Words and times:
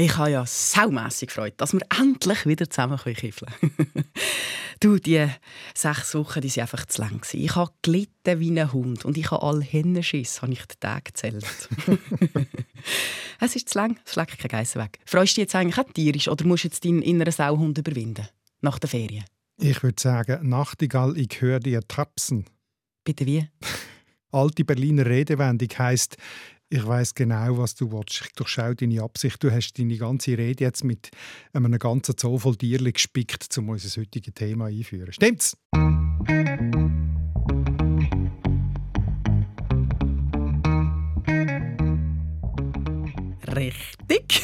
Ich 0.00 0.16
habe 0.16 0.30
ja 0.30 0.46
saumässig 0.46 1.28
gefreut, 1.28 1.54
dass 1.58 1.74
wir 1.74 1.82
endlich 1.98 2.46
wieder 2.46 2.70
zusammen 2.70 2.98
kiffeln 2.98 3.52
können. 3.60 4.04
du, 4.80 4.96
die 4.96 5.28
sechs 5.74 6.14
Wochen 6.14 6.40
die 6.40 6.48
waren 6.48 6.60
einfach 6.62 6.86
zu 6.86 7.02
lang. 7.02 7.20
Ich 7.34 7.54
habe 7.54 7.70
gelitten 7.82 8.40
wie 8.40 8.58
ein 8.58 8.72
Hund 8.72 9.04
und 9.04 9.18
ich 9.18 9.30
habe 9.30 9.42
alle 9.42 9.60
Hennenschiss, 9.60 10.40
habe 10.40 10.52
ich 10.52 10.64
den 10.64 10.80
Tag 10.80 11.04
gezählt. 11.04 11.44
es 13.40 13.56
ist 13.56 13.68
zu 13.68 13.78
lang, 13.78 13.98
es 14.06 14.14
schlägt 14.14 14.38
kein 14.38 14.48
Geissen 14.48 14.80
weg. 14.80 15.00
Freust 15.04 15.32
du 15.32 15.42
dich 15.42 15.42
jetzt 15.42 15.54
eigentlich 15.54 15.78
auch 15.78 15.92
tierisch 15.92 16.28
oder 16.28 16.46
musst 16.46 16.64
du 16.64 16.68
jetzt 16.68 16.82
deinen 16.82 17.02
inneren 17.02 17.32
Sauhund 17.32 17.76
überwinden? 17.76 18.26
Nach 18.62 18.78
der 18.78 18.88
Ferien? 18.88 19.24
Ich 19.58 19.82
würde 19.82 20.00
sagen, 20.00 20.48
Nachtigall, 20.48 21.18
ich 21.18 21.42
höre 21.42 21.60
dir 21.60 21.82
tapsen. 21.86 22.46
Bitte 23.04 23.26
wie? 23.26 23.46
Alte 24.32 24.64
Berliner 24.64 25.04
Redewendung 25.04 25.68
heisst, 25.76 26.16
ich 26.70 26.86
weiß 26.86 27.14
genau, 27.14 27.58
was 27.58 27.74
du 27.74 27.90
willst. 27.90 28.22
Ich 28.24 28.32
durchschaue 28.34 28.76
deine 28.76 29.02
Absicht. 29.02 29.42
Du 29.42 29.50
hast 29.50 29.76
deine 29.78 29.96
ganze 29.96 30.38
Rede 30.38 30.64
jetzt 30.64 30.84
mit 30.84 31.10
einem 31.52 31.76
ganzen 31.78 32.16
Zoll 32.16 32.38
voll 32.38 32.56
Tierchen 32.56 32.92
gespickt, 32.92 33.58
um 33.58 33.70
unser 33.70 34.00
heutiges 34.00 34.34
Thema 34.34 34.66
einzuführen. 34.66 35.12
Stimmt's? 35.12 35.56
Richtig. 43.54 44.42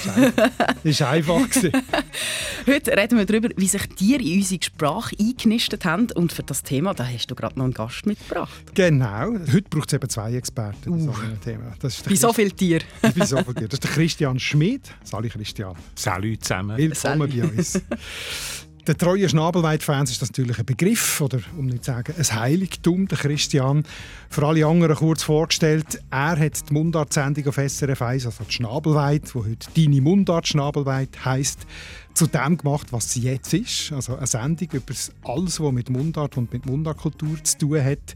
Das 0.84 1.00
war 1.00 1.10
einfach. 1.10 1.36
Heute 2.66 2.96
reden 2.96 3.18
wir 3.18 3.24
darüber, 3.24 3.48
wie 3.56 3.68
sich 3.68 3.86
Tiere 3.90 4.22
in 4.22 4.38
unsere 4.38 4.62
Sprache 4.62 5.16
eingenistet 5.18 5.84
haben. 5.84 6.08
Und 6.14 6.32
für 6.32 6.42
das 6.42 6.62
Thema 6.62 6.94
da 6.94 7.06
hast 7.06 7.30
du 7.30 7.34
gerade 7.34 7.58
noch 7.58 7.64
einen 7.64 7.74
Gast 7.74 8.06
mitgebracht. 8.06 8.74
Genau. 8.74 9.32
Heute 9.52 9.62
braucht 9.70 9.88
es 9.88 9.94
eben 9.94 10.08
zwei 10.08 10.34
Experten. 10.34 10.90
Uh. 10.90 11.12
Thema. 11.44 11.74
Das 11.80 11.98
ist 11.98 12.10
wie 12.10 12.16
so 12.16 12.32
viele 12.32 12.50
Tiere. 12.50 12.84
wie 13.14 13.24
so 13.24 13.36
viele 13.36 13.54
Tiere. 13.54 13.68
Das 13.68 13.74
ist 13.74 13.84
der 13.84 13.90
Christian 13.90 14.38
Schmid. 14.38 14.82
Salut 15.04 15.32
Christian. 15.32 15.74
Salut 15.94 16.42
zusammen. 16.42 16.76
Willkommen 16.76 17.30
Salut. 17.30 17.30
bei 17.30 17.58
uns. 17.58 17.80
Der 18.86 18.96
treue 18.96 19.28
Schnabelweit-Fans 19.28 20.12
ist 20.12 20.22
das 20.22 20.28
natürlich 20.28 20.60
ein 20.60 20.64
Begriff 20.64 21.20
oder 21.20 21.40
um 21.58 21.66
nicht 21.66 21.84
zu 21.84 21.90
sagen 21.90 22.14
ein 22.16 22.40
Heiligtum, 22.40 23.08
der 23.08 23.18
Christian. 23.18 23.84
Für 24.30 24.46
alle 24.46 24.64
anderen 24.64 24.94
kurz 24.94 25.24
vorgestellt, 25.24 26.00
er 26.08 26.38
hat 26.38 26.70
die 26.70 26.72
Mundart-Sendung 26.72 27.48
auf 27.48 27.56
SRF 27.56 28.00
1, 28.00 28.26
also 28.26 28.44
die 28.44 28.52
Schnabelweit, 28.52 29.34
wo 29.34 29.44
heute 29.44 29.66
«Deine 29.74 30.00
Mundart 30.00 30.46
Schnabelweit» 30.46 31.24
heisst, 31.24 31.66
zu 32.14 32.28
dem 32.28 32.58
gemacht, 32.58 32.92
was 32.92 33.12
sie 33.12 33.22
jetzt 33.22 33.52
ist. 33.54 33.90
Also 33.90 34.16
eine 34.16 34.28
Sendung 34.28 34.68
über 34.70 34.94
alles, 35.24 35.58
was 35.58 35.72
mit 35.72 35.90
Mundart 35.90 36.36
und 36.36 36.52
mit 36.52 36.64
Mundartkultur 36.64 37.42
zu 37.42 37.58
tun 37.58 37.82
hat. 37.82 38.14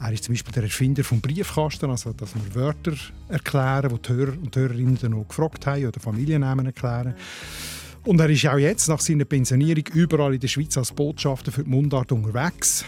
Er 0.00 0.12
ist 0.12 0.24
zum 0.24 0.34
Beispiel 0.34 0.52
der 0.52 0.64
Erfinder 0.64 1.02
des 1.02 1.20
Briefkasten, 1.20 1.90
also 1.90 2.12
dass 2.12 2.34
wir 2.34 2.54
Wörter 2.56 2.94
erklären, 3.28 3.88
die 3.94 4.02
die 4.02 4.12
Hörer 4.12 4.32
und 4.32 4.56
Hörerinnen 4.56 4.98
noch 5.10 5.28
gefragt 5.28 5.64
haben 5.66 5.86
oder 5.86 6.00
Familiennamen 6.00 6.66
erklären. 6.66 7.14
Und 8.08 8.20
er 8.20 8.30
ist 8.30 8.46
auch 8.46 8.56
jetzt 8.56 8.88
nach 8.88 9.00
seiner 9.00 9.26
Pensionierung 9.26 9.84
überall 9.92 10.32
in 10.32 10.40
der 10.40 10.48
Schweiz 10.48 10.78
als 10.78 10.92
Botschafter 10.92 11.52
für 11.52 11.62
die 11.62 11.68
Mundart 11.68 12.10
unterwegs. 12.10 12.86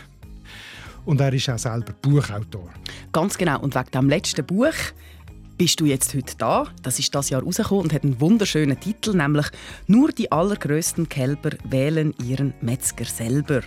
Und 1.04 1.20
er 1.20 1.30
ist 1.34 1.50
auch 1.50 1.58
selber 1.58 1.92
Buchautor. 1.92 2.70
Ganz 3.12 3.36
genau. 3.36 3.60
Und 3.60 3.74
wegen 3.74 3.90
dem 3.92 4.08
letzten 4.08 4.46
Buch 4.46 4.72
bist 5.58 5.78
du 5.78 5.84
jetzt 5.84 6.14
heute 6.14 6.34
da. 6.38 6.68
Das 6.82 6.98
ist 6.98 7.14
das 7.14 7.28
Jahr 7.28 7.42
rausgekommen 7.42 7.84
und 7.84 7.92
hat 7.92 8.02
einen 8.02 8.18
wunderschönen 8.18 8.80
Titel, 8.80 9.14
nämlich 9.14 9.44
«Nur 9.86 10.10
die 10.10 10.32
allergrößten 10.32 11.10
Kälber 11.10 11.50
wählen 11.68 12.14
ihren 12.26 12.54
Metzger 12.62 13.04
selber» 13.04 13.60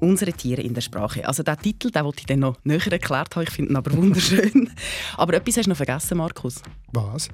unsere 0.00 0.32
Tiere 0.32 0.62
in 0.62 0.74
der 0.74 0.80
Sprache. 0.80 1.26
Also 1.26 1.42
der 1.42 1.56
Titel, 1.56 1.90
den 1.90 2.04
wollte 2.04 2.20
ich 2.20 2.26
dann 2.26 2.40
noch 2.40 2.56
näher 2.64 2.92
erklärt 2.92 3.36
haben. 3.36 3.42
Ich 3.44 3.50
finde 3.50 3.72
ihn 3.72 3.76
aber 3.76 3.92
wunderschön. 3.96 4.70
aber 5.16 5.34
etwas 5.34 5.56
hast 5.56 5.66
du 5.66 5.70
noch 5.70 5.76
vergessen, 5.76 6.18
Markus. 6.18 6.62
Was? 6.92 7.28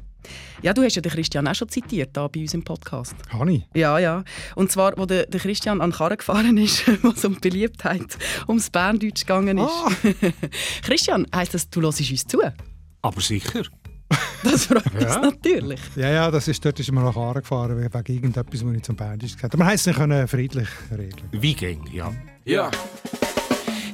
Ja, 0.63 0.73
du 0.73 0.83
hast 0.83 0.97
ja 0.97 1.03
den 1.03 1.13
Christian 1.13 1.47
auch 1.47 1.55
schon 1.55 1.69
zitiert 1.69 2.17
da 2.17 2.27
bei 2.29 2.41
uns 2.41 2.55
im 2.55 2.65
Podcast. 2.65 3.15
Hani? 3.31 3.65
Ja, 3.75 3.99
ja. 3.99 4.25
Und 4.55 4.73
zwar, 4.73 4.97
wo 4.97 5.07
der, 5.07 5.27
der 5.27 5.41
Christian 5.41 5.81
an 5.81 5.93
Karren 5.93 6.17
gefahren 6.17 6.57
ist, 6.59 6.83
wo 7.03 7.11
es 7.11 7.25
um 7.25 7.35
die 7.35 7.41
Beliebtheit 7.49 8.19
ums 8.49 8.71
Berndeutsch 8.71 9.21
gegangen 9.21 9.59
ist. 9.59 9.71
Ah. 9.71 9.91
Christian, 10.83 11.27
heisst 11.35 11.55
das, 11.55 11.71
du 11.71 11.83
hörst 11.83 12.01
uns 12.11 12.27
zu? 12.27 12.41
Aber 13.03 13.21
sicher. 13.21 13.63
Das 14.43 14.67
freut 14.67 14.95
uns 14.95 15.03
ja. 15.03 15.19
natürlich. 15.21 15.81
Ja, 15.97 16.11
ja, 16.11 16.31
das 16.31 16.47
ist, 16.47 16.65
dort 16.65 16.79
ist 16.79 16.93
man 16.93 17.05
nach 17.05 17.15
Karren 17.15 17.41
gefahren, 17.41 17.77
wegen 17.77 18.15
irgendetwas, 18.15 18.65
was 18.65 18.75
ich 18.77 18.83
zum 18.83 18.95
Berndeutsch 18.95 19.33
gesagt 19.33 19.53
habe. 19.53 19.59
Man 19.59 19.67
heisst 19.67 19.87
nicht 19.87 19.99
friedlich 20.29 20.69
regeln. 20.93 21.29
Wie 21.33 21.55
ging, 21.55 21.81
ja. 21.93 22.13
Ja. 22.45 22.71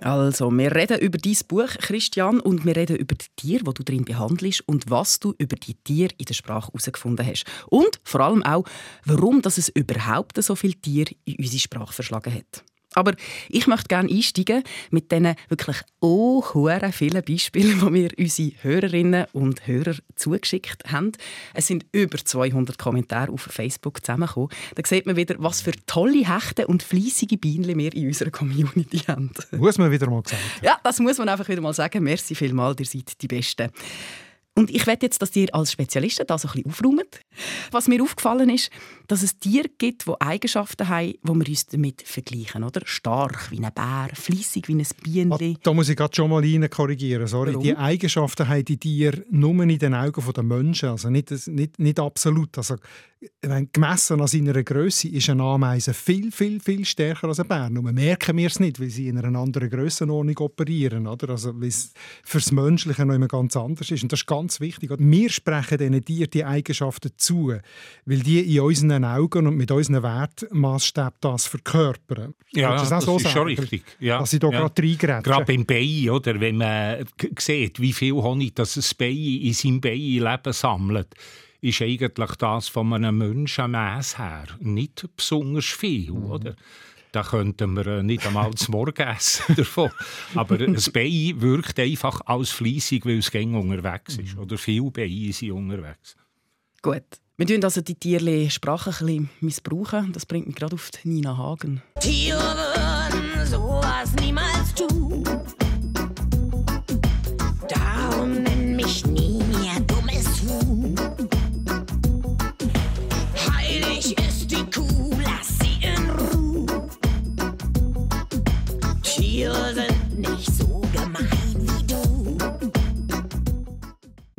Also, 0.00 0.50
wir 0.50 0.74
reden 0.74 0.98
über 0.98 1.18
dein 1.18 1.36
Buch, 1.46 1.68
Christian, 1.78 2.40
und 2.40 2.64
wir 2.64 2.74
reden 2.74 2.96
über 2.96 3.14
die 3.14 3.26
Tiere, 3.36 3.64
die 3.64 3.74
du 3.74 3.84
drin 3.84 4.04
behandelst 4.04 4.62
und 4.66 4.90
was 4.90 5.20
du 5.20 5.34
über 5.36 5.56
die 5.56 5.74
Tiere 5.74 6.14
in 6.16 6.24
der 6.24 6.34
Sprache 6.34 6.68
herausgefunden 6.68 7.26
hast. 7.26 7.44
Und 7.68 8.00
vor 8.04 8.20
allem 8.20 8.42
auch, 8.42 8.64
warum 9.04 9.42
es 9.44 9.68
überhaupt 9.68 10.42
so 10.42 10.56
viele 10.56 10.74
Tiere 10.74 11.14
in 11.24 11.36
unsere 11.36 11.58
Sprache 11.58 11.92
verschlagen 11.92 12.32
hat. 12.32 12.64
Aber 12.94 13.14
ich 13.48 13.66
möchte 13.66 13.88
gerne 13.88 14.10
einsteigen 14.10 14.64
mit 14.90 15.12
diesen 15.12 15.34
wirklich 15.48 15.76
oh 16.00 16.42
vielen 16.92 17.22
Beispielen, 17.22 17.80
die 17.80 17.90
mir 17.90 18.10
unsere 18.18 18.52
Hörerinnen 18.62 19.26
und 19.32 19.66
Hörer 19.66 19.94
zugeschickt 20.16 20.90
haben. 20.90 21.12
Es 21.54 21.68
sind 21.68 21.86
über 21.92 22.18
200 22.18 22.78
Kommentare 22.78 23.32
auf 23.32 23.42
Facebook 23.42 24.04
zusammengekommen. 24.04 24.50
Da 24.74 24.82
sieht 24.84 25.06
man 25.06 25.16
wieder, 25.16 25.36
was 25.38 25.60
für 25.60 25.72
tolle 25.86 26.26
Hechte 26.26 26.66
und 26.66 26.82
fleissige 26.82 27.38
Bienen 27.38 27.78
wir 27.78 27.94
in 27.94 28.08
unserer 28.08 28.30
Community 28.30 28.98
haben. 29.06 29.30
Muss 29.52 29.78
man 29.78 29.90
wieder 29.90 30.10
mal 30.10 30.22
sagen. 30.24 30.42
Ja, 30.62 30.78
das 30.82 30.98
muss 30.98 31.18
man 31.18 31.28
einfach 31.28 31.48
wieder 31.48 31.60
mal 31.60 31.74
sagen. 31.74 32.02
Merci 32.02 32.34
vielmals, 32.34 32.80
ihr 32.80 32.86
seid 32.86 33.22
die 33.22 33.28
Besten. 33.28 33.70
Und 34.54 34.70
ich 34.70 34.86
werde 34.86 35.06
jetzt, 35.06 35.22
dass 35.22 35.34
ihr 35.36 35.54
als 35.54 35.72
Spezialisten 35.72 36.26
da 36.26 36.36
so 36.36 36.48
ein 36.48 36.52
bisschen 36.52 36.70
aufräumt. 36.70 37.20
Was 37.70 37.88
mir 37.88 38.02
aufgefallen 38.02 38.50
ist, 38.50 38.70
dass 39.10 39.24
es 39.24 39.40
Tiere 39.40 39.68
gibt, 39.76 40.06
die 40.06 40.20
Eigenschaften 40.20 40.88
haben, 40.88 41.14
die 41.20 41.28
wir 41.28 41.48
uns 41.48 41.66
damit 41.66 42.02
vergleichen. 42.02 42.62
Oder? 42.62 42.82
Stark 42.84 43.50
wie 43.50 43.58
ein 43.58 43.72
Bär, 43.74 44.08
fließig 44.14 44.68
wie 44.68 44.74
ein 44.74 44.86
Bienenli. 45.02 45.54
Ah, 45.56 45.60
da 45.64 45.74
muss 45.74 45.88
ich 45.88 45.96
gerade 45.96 46.14
schon 46.14 46.30
mal 46.30 46.40
rein 46.40 46.70
korrigieren. 46.70 47.26
Sorry. 47.26 47.58
Die 47.58 47.76
Eigenschaften 47.76 48.46
haben 48.48 48.64
die 48.64 48.76
Tiere 48.76 49.24
nur 49.28 49.60
in 49.64 49.78
den 49.80 49.94
Augen 49.94 50.22
der 50.32 50.44
Menschen. 50.44 50.90
Also 50.90 51.10
nicht, 51.10 51.32
nicht, 51.48 51.80
nicht 51.80 51.98
absolut. 51.98 52.56
Also 52.56 52.76
gemessen 53.72 54.20
an 54.20 54.26
seiner 54.26 54.62
Größe 54.62 55.08
ist 55.08 55.28
eine 55.28 55.42
Ameise 55.42 55.92
viel, 55.92 56.32
viel, 56.32 56.58
viel 56.58 56.84
stärker 56.86 57.28
als 57.28 57.40
ein 57.40 57.48
Bär. 57.48 57.68
Nur 57.68 57.82
merken 57.92 58.36
wir 58.36 58.46
es 58.46 58.60
nicht, 58.60 58.80
weil 58.80 58.88
sie 58.88 59.08
in 59.08 59.18
einer 59.18 59.38
anderen 59.38 59.68
Grössenordnung 59.68 60.38
operieren. 60.38 61.06
Oder? 61.06 61.30
Also, 61.30 61.60
weil 61.60 61.68
es 61.68 61.92
für 62.24 62.38
das 62.38 62.50
Menschliche 62.50 63.04
noch 63.04 63.14
immer 63.14 63.28
ganz 63.28 63.56
anders 63.56 63.90
ist. 63.90 64.02
Und 64.02 64.12
das 64.12 64.20
ist 64.20 64.26
ganz 64.26 64.60
wichtig. 64.60 64.90
Wir 64.98 65.30
sprechen 65.30 65.78
diesen 65.78 66.04
Tieren 66.04 66.30
die 66.30 66.44
Eigenschaften 66.44 67.10
zu, 67.16 67.52
weil 68.06 68.20
die 68.20 68.56
in 68.56 68.60
unseren 68.62 68.99
Augen 69.04 69.46
und 69.46 69.56
mit 69.56 69.70
unseren 69.70 70.02
Wertmaßstäben 70.02 71.18
das 71.20 71.46
verkörpern. 71.46 72.34
Ja, 72.52 72.74
das, 72.76 72.88
das 72.88 73.04
so 73.04 73.16
ist 73.16 73.24
sagen, 73.24 73.34
schon 73.34 73.46
richtig. 73.46 73.84
Ja, 73.98 74.18
dass 74.18 74.32
ich 74.32 74.40
da 74.40 74.48
ja. 74.50 74.60
gerade 74.60 74.82
reingrätsche. 74.82 75.22
Gerade 75.22 75.44
beim 75.44 75.66
Bein, 75.66 76.10
oder? 76.10 76.40
wenn 76.40 76.56
man 76.56 77.04
sieht, 77.38 77.80
wie 77.80 77.92
viel 77.92 78.14
Honig 78.14 78.54
das 78.54 78.76
ein 78.76 78.96
Bein 78.98 79.16
in 79.16 79.52
seinem 79.52 79.80
Bein 79.80 80.52
sammelt 80.52 81.14
ist 81.62 81.82
eigentlich 81.82 82.36
das 82.38 82.68
von 82.68 82.92
einem 82.92 83.18
Menschenmäß 83.18 84.18
her 84.18 84.46
nicht 84.60 85.06
besonders 85.14 85.66
viel, 85.66 86.12
mhm. 86.12 86.24
oder? 86.24 86.56
Da 87.12 87.24
könnten 87.24 87.74
wir 87.74 87.86
äh, 87.86 88.02
nicht 88.02 88.24
einmal 88.26 88.54
zum 88.54 88.72
Morgen 88.72 89.06
essen 89.16 89.56
davon. 89.56 89.90
Aber 90.34 90.58
das 90.58 90.90
Bein 90.90 91.40
wirkt 91.40 91.78
einfach 91.80 92.20
als 92.24 92.50
fleissig, 92.50 93.04
weil 93.04 93.18
es 93.18 93.30
gäng 93.30 93.54
unterwegs 93.54 94.16
ist. 94.16 94.36
Mhm. 94.36 94.42
Oder 94.42 94.58
viele 94.58 94.90
Beine 94.90 95.32
sind 95.32 95.50
unterwegs. 95.50 96.16
Gut. 96.82 97.04
Wir 97.40 97.46
tun 97.46 97.64
also 97.64 97.80
die 97.80 97.94
Tierle 97.94 98.50
Sprache 98.50 98.90
ein 98.90 99.06
bisschen 99.06 99.30
missbrauchen. 99.40 100.12
Das 100.12 100.26
bringt 100.26 100.46
mich 100.46 100.56
gerade 100.56 100.74
auf 100.74 100.90
Nina 101.04 101.38
Hagen. 101.38 101.80
Tiere 101.98 102.36
würden 102.38 103.46
sowas 103.46 104.10
niemals 104.20 104.74
tun. 104.74 105.24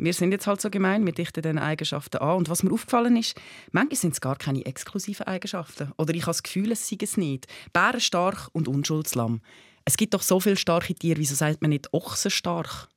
Wir 0.04 0.12
sind 0.12 0.32
jetzt 0.32 0.46
halt 0.46 0.60
so 0.60 0.70
gemein, 0.70 1.06
wir 1.06 1.12
dichten 1.12 1.42
diese 1.42 1.62
Eigenschaften 1.62 2.18
an. 2.18 2.36
Und 2.36 2.48
was 2.48 2.62
mir 2.62 2.72
aufgefallen 2.72 3.16
ist, 3.16 3.40
manchmal 3.70 3.96
sind 3.96 4.14
es 4.14 4.20
gar 4.20 4.36
keine 4.36 4.66
exklusiven 4.66 5.26
Eigenschaften. 5.26 5.92
Oder 5.96 6.14
ich 6.14 6.22
habe 6.22 6.30
das 6.30 6.42
Gefühl, 6.42 6.72
es 6.72 6.88
sei 6.88 6.96
es 7.00 7.16
nicht. 7.16 7.46
Bären 7.72 8.00
stark 8.00 8.48
und 8.52 8.68
Unschuldslamm. 8.68 9.40
Es 9.84 9.96
gibt 9.96 10.14
doch 10.14 10.22
so 10.22 10.40
viele 10.40 10.56
starke 10.56 10.94
Tiere, 10.94 11.18
wieso 11.18 11.34
sagt 11.34 11.62
man 11.62 11.70
nicht 11.70 11.92
Ochsen 11.92 12.30
stark? 12.30 12.88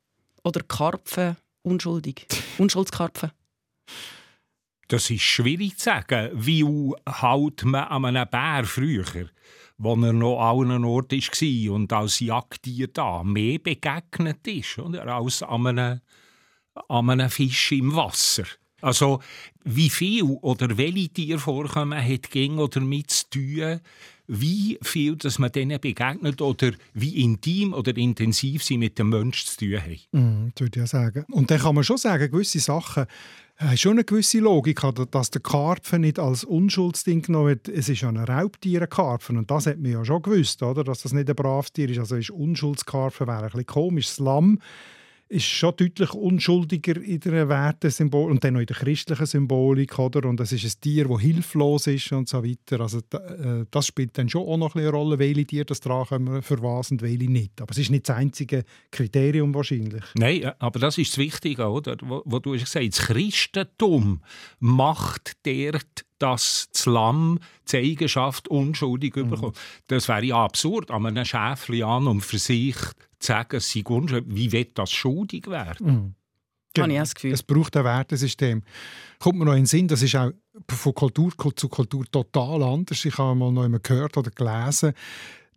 Oder 0.43 0.61
Karpfen 0.61 1.37
unschuldig? 1.63 2.27
Unschuldskarpfen? 2.57 3.31
Das 4.87 5.09
ist 5.09 5.21
schwierig 5.21 5.77
zu 5.77 5.85
sagen. 5.85 6.29
Wie 6.33 6.63
hält 6.63 7.65
man 7.65 7.85
an 7.85 8.05
einem 8.05 8.29
Bär 8.29 8.63
früher, 8.65 9.29
wo 9.77 9.95
er 9.95 10.13
noch 10.13 10.39
an 10.39 10.71
einem 10.71 10.85
Ort 10.85 11.11
war 11.11 11.73
und 11.73 11.91
als 11.91 12.19
Jagdtier 12.19 12.87
da 12.87 13.23
mehr 13.23 13.57
begegnet 13.57 14.47
ist 14.47 14.77
oder, 14.77 15.07
als 15.07 15.41
an 15.41 15.67
einem, 15.67 16.01
an 16.87 17.09
einem 17.09 17.29
Fisch 17.29 17.71
im 17.71 17.95
Wasser? 17.95 18.45
Also, 18.81 19.19
wie 19.63 19.89
viel 19.89 20.23
oder 20.23 20.77
welche 20.77 21.09
Tiere 21.09 21.39
vorkommen, 21.39 22.03
hat 22.03 22.29
ging 22.29 22.59
oder 22.59 22.81
mit 22.81 23.09
zu 23.09 23.29
tun, 23.31 23.79
wie 24.27 24.77
viel 24.81 25.15
dass 25.15 25.39
man 25.39 25.51
denen 25.51 25.79
begegnet 25.79 26.41
oder 26.41 26.71
wie 26.93 27.23
intim 27.23 27.73
oder 27.73 27.95
intensiv 27.95 28.63
sie 28.63 28.77
mit 28.77 28.97
dem 28.97 29.09
Menschen 29.09 29.47
zu 29.47 29.57
tun 29.57 29.81
haben. 29.81 30.45
Mm, 30.45 30.51
das 30.55 30.61
würde 30.61 30.83
ich 30.83 30.89
sagen. 30.89 31.25
Und 31.31 31.51
dann 31.51 31.59
kann 31.59 31.75
man 31.75 31.83
schon 31.83 31.97
sagen, 31.97 32.31
gewisse 32.31 32.59
Sachen 32.59 33.05
haben 33.57 33.77
schon 33.77 33.93
eine 33.93 34.03
gewisse 34.03 34.39
Logik, 34.39 34.81
dass 35.11 35.31
der 35.31 35.41
Karpfen 35.41 36.01
nicht 36.01 36.19
als 36.19 36.43
Unschuldsding 36.43 37.21
genommen 37.21 37.47
wird. 37.47 37.69
Es 37.69 37.87
ist 37.87 38.01
ja 38.01 38.09
ein 38.09 38.17
Raubtier, 38.17 38.85
Karpfen. 38.87 39.37
Und 39.37 39.49
das 39.49 39.67
hat 39.67 39.79
man 39.79 39.91
ja 39.91 40.03
schon 40.03 40.21
gewusst, 40.21 40.61
oder? 40.61 40.83
dass 40.83 41.03
das 41.03 41.13
nicht 41.13 41.29
ein 41.29 41.35
braves 41.35 41.71
Tier 41.71 41.89
ist. 41.89 41.99
Also 41.99 42.17
ist 42.17 42.31
Unschuldskarpfen 42.31 43.27
wäre 43.27 43.43
ein 43.43 43.45
bisschen 43.45 43.65
komisch. 43.65 44.07
Das 44.07 44.19
ist 45.27 45.45
schon 45.45 45.75
deutlich 45.75 46.13
unschuldiger 46.13 47.01
in 47.01 47.19
der 47.19 47.49
Wertesymbol 47.49 48.29
und 48.29 48.43
dann 48.43 48.53
noch 48.53 48.59
in 48.59 48.67
der 48.67 48.75
christlichen 48.75 49.25
Symbolik, 49.25 49.97
oder? 49.97 50.27
Und 50.29 50.39
es 50.39 50.51
ist 50.51 50.65
ein 50.65 50.81
Tier, 50.81 51.07
das 51.07 51.19
hilflos 51.19 51.87
ist 51.87 52.11
und 52.11 52.29
so 52.29 52.43
weiter. 52.43 52.79
Also 52.81 52.99
äh, 52.99 53.65
das 53.71 53.87
spielt 53.87 54.17
dann 54.17 54.29
schon 54.29 54.47
auch 54.47 54.57
noch 54.57 54.75
eine 54.75 54.89
Rolle, 54.89 55.17
welche 55.17 55.45
Tiere 55.45 55.65
das 55.65 55.79
tragen 55.79 56.41
für 56.43 56.61
was 56.61 56.91
und 56.91 57.01
welche 57.01 57.29
nicht. 57.29 57.59
Aber 57.59 57.71
es 57.71 57.79
ist 57.79 57.89
nicht 57.89 58.07
das 58.07 58.15
einzige 58.15 58.65
Kriterium 58.91 59.53
wahrscheinlich. 59.55 60.03
Nein, 60.15 60.43
äh, 60.43 60.53
aber 60.59 60.79
das 60.79 60.97
ist 60.99 61.13
das 61.13 61.17
Wichtige, 61.17 61.69
oder? 61.69 61.97
Wo, 62.01 62.21
wo 62.25 62.37
du 62.39 62.53
hast 62.53 62.65
gesagt, 62.65 62.87
das 62.87 63.07
Christentum 63.07 64.21
macht 64.59 65.33
dort 65.43 66.05
dass 66.17 66.69
das 66.71 66.85
Lamm 66.85 67.39
die 67.69 67.77
Eigenschaft 67.77 68.47
unschuldig 68.47 69.17
mhm. 69.17 69.31
bekommt. 69.31 69.57
Das 69.87 70.07
wäre 70.07 70.23
ja 70.23 70.45
absurd, 70.45 70.89
an 70.89 71.05
einem 71.05 71.25
Schäfli 71.25 71.83
an 71.83 72.07
und 72.07 72.21
für 72.21 72.39
sich 72.39 72.77
sagen, 73.25 73.57
es 73.57 73.71
sei 73.71 73.83
unschuldig. 73.83 74.35
Wie 74.35 74.51
wird 74.51 74.77
das 74.77 74.91
schuldig 74.91 75.47
werden? 75.47 75.87
Mhm. 75.87 76.15
Genau. 76.75 76.93
ich 76.93 76.99
das 76.99 77.15
Gefühl. 77.15 77.33
Es 77.33 77.43
braucht 77.43 77.77
ein 77.77 77.83
Wertesystem. 77.85 78.61
Kommt 79.19 79.39
mir 79.39 79.45
noch 79.45 79.53
in 79.53 79.59
den 79.59 79.65
Sinn, 79.65 79.87
das 79.87 80.01
ist 80.01 80.15
auch 80.15 80.31
von 80.69 80.93
Kultur 80.93 81.31
zu 81.55 81.69
Kultur 81.69 82.05
total 82.11 82.63
anders. 82.63 83.05
Ich 83.05 83.17
habe 83.17 83.35
mal 83.35 83.51
noch 83.51 83.63
einmal 83.63 83.79
gehört 83.81 84.17
oder 84.17 84.31
gelesen, 84.31 84.93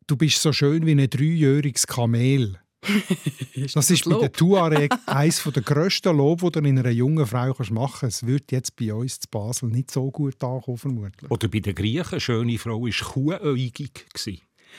du 0.07 0.17
bist 0.17 0.41
so 0.41 0.53
schön 0.53 0.87
wie 0.87 0.93
ein 0.93 1.11
dreijähriges 1.11 1.87
Kamel. 1.87 2.59
ist 3.55 3.75
das, 3.75 3.89
das 3.89 3.91
ist 3.91 4.05
bei 4.05 4.19
der 4.21 4.33
Tuareg 4.33 4.95
eines 5.07 5.43
der 5.43 5.63
grössten 5.63 6.17
Lob, 6.17 6.41
die 6.41 6.51
du 6.53 6.61
in 6.61 6.79
einer 6.79 6.91
jungen 6.91 7.27
Frau 7.27 7.53
machen 7.71 7.99
kannst. 8.01 8.23
Es 8.23 8.27
wird 8.27 8.53
jetzt 8.53 8.77
bei 8.77 8.95
uns 8.95 9.19
zu 9.19 9.29
Basel 9.29 9.69
nicht 9.69 9.91
so 9.91 10.09
gut 10.13 10.43
ankommen, 10.45 10.79
vermutlich. 10.79 11.31
Oder 11.31 11.49
bei 11.49 11.59
den 11.59 11.75
Griechen, 11.75 12.13
eine 12.13 12.21
schöne 12.21 12.59
Frau 12.59 12.81
war 12.81 13.13
kuhäugig. 13.13 14.07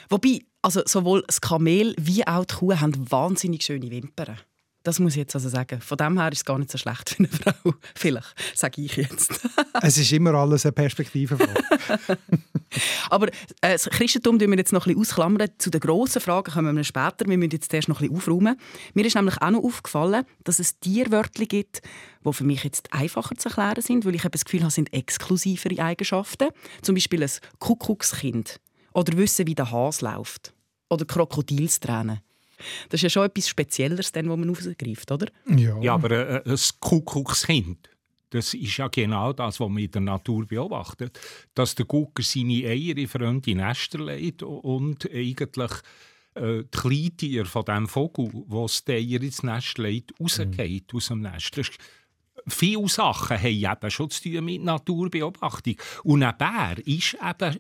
Wobei, 0.09 0.39
also 0.61 0.81
sowohl 0.85 1.23
das 1.27 1.41
Kamel 1.41 1.95
wie 1.99 2.25
auch 2.25 2.45
die 2.45 2.55
Kuh 2.55 2.75
haben 2.75 3.11
wahnsinnig 3.11 3.63
schöne 3.63 3.89
Wimpern. 3.89 4.37
Das 4.83 4.97
muss 4.99 5.11
ich 5.13 5.17
jetzt 5.17 5.35
also 5.35 5.49
sagen. 5.49 5.81
Von 5.81 5.97
dem 5.97 6.17
her 6.17 6.31
ist 6.31 6.39
es 6.39 6.45
gar 6.45 6.57
nicht 6.57 6.71
so 6.71 6.77
schlecht 6.77 7.09
für 7.09 7.19
eine 7.19 7.27
Frau. 7.27 7.73
Vielleicht, 7.95 8.33
sage 8.55 8.81
ich 8.81 8.95
jetzt. 8.95 9.41
es 9.81 9.97
ist 9.97 10.11
immer 10.13 10.33
alles 10.33 10.65
eine 10.65 10.71
Perspektive. 10.71 11.37
Aber 13.09 13.27
äh, 13.27 13.73
das 13.73 13.89
Christentum 13.89 14.39
tun 14.39 14.49
wir 14.49 14.57
jetzt 14.57 14.71
noch 14.71 14.85
ein 14.85 14.95
bisschen 14.95 15.01
ausklammern. 15.01 15.49
Zu 15.57 15.69
den 15.69 15.81
grossen 15.81 16.21
Fragen 16.21 16.53
kommen 16.53 16.77
wir 16.77 16.83
später. 16.85 17.27
Wir 17.27 17.37
müssen 17.37 17.51
jetzt 17.51 17.73
erst 17.73 17.89
noch 17.89 17.99
ein 17.99 18.07
bisschen 18.07 18.17
aufräumen. 18.17 18.57
Mir 18.93 19.05
ist 19.05 19.15
nämlich 19.15 19.41
auch 19.41 19.51
noch 19.51 19.63
aufgefallen, 19.63 20.23
dass 20.45 20.59
es 20.59 20.79
Tierwörter 20.79 21.45
gibt, 21.45 21.81
die 22.25 22.33
für 22.33 22.45
mich 22.45 22.63
jetzt 22.63 22.93
einfacher 22.93 23.35
zu 23.35 23.49
erklären 23.49 23.81
sind, 23.81 24.05
weil 24.05 24.15
ich 24.15 24.21
das 24.21 24.45
Gefühl 24.45 24.61
habe, 24.61 24.71
sind 24.71 24.93
exklusivere 24.93 25.83
Eigenschaften. 25.83 26.49
Zum 26.81 26.95
Beispiel 26.95 27.21
ein 27.21 27.31
Kuckuckskind. 27.59 28.61
Oder 28.99 29.17
wissen, 29.17 29.47
wie 29.47 29.55
der 29.55 29.71
Hase 29.71 30.03
läuft. 30.03 30.53
Oder 30.89 31.05
Krokodilstränen. 31.05 32.19
Das 32.89 32.97
ist 32.97 33.03
ja 33.03 33.09
schon 33.09 33.25
etwas 33.25 33.47
Spezielleres, 33.47 34.11
dann, 34.11 34.27
wo 34.27 34.35
man 34.35 34.49
rausgreift, 34.49 35.09
oder? 35.09 35.27
Ja, 35.47 35.79
ja 35.79 35.93
aber 35.93 36.11
äh, 36.11 36.41
ein 36.45 36.59
Kuckuckskind, 36.81 37.89
das 38.29 38.53
ist 38.53 38.75
ja 38.75 38.89
genau 38.89 39.31
das, 39.31 39.61
was 39.61 39.69
man 39.69 39.81
in 39.81 39.89
der 39.89 40.01
Natur 40.01 40.45
beobachtet. 40.45 41.17
Dass 41.53 41.75
der 41.75 41.85
Gucker 41.85 42.23
seine 42.23 42.65
Eier 42.65 42.97
in 42.97 43.07
fremde 43.07 43.55
Nester 43.55 43.99
legt 43.99 44.43
und 44.43 45.09
eigentlich 45.09 45.71
äh, 46.35 46.63
die 46.63 46.77
Kleintiere 46.77 47.45
von 47.45 47.63
dem 47.63 47.87
Vogel, 47.87 48.29
das 48.49 48.83
die 48.83 48.91
Eier 48.91 49.21
ins 49.21 49.43
Nest 49.43 49.77
legt, 49.77 50.11
rausgeht 50.19 50.91
mhm. 50.91 50.97
aus 50.97 51.07
dem 51.07 51.21
Nest. 51.21 51.57
Das 51.57 51.69
viele 52.49 52.89
Sachen 52.89 53.37
haben 53.37 53.47
eben 53.47 53.91
schon 53.91 54.09
zu 54.09 54.23
tun 54.23 54.43
mit 54.43 54.61
Naturbeobachtung. 54.61 55.75
Und 56.03 56.21
ein 56.21 56.37
Bär 56.37 56.85
ist 56.85 57.15
eben 57.25 57.59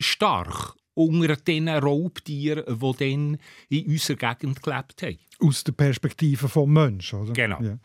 stark 0.00 0.74
unter 1.00 1.36
den 1.36 1.68
Raubtieren, 1.68 2.64
die 2.78 2.96
dann 2.98 3.38
in 3.68 3.86
unserer 3.86 4.16
Gegend 4.16 4.62
gelebt 4.62 5.02
haben. 5.02 5.18
Aus 5.42 5.64
der 5.64 5.72
Perspektive 5.72 6.46
des 6.46 6.66
Menschen, 6.66 7.20
oder? 7.20 7.32
Genau. 7.32 7.60
Ja. 7.62 7.78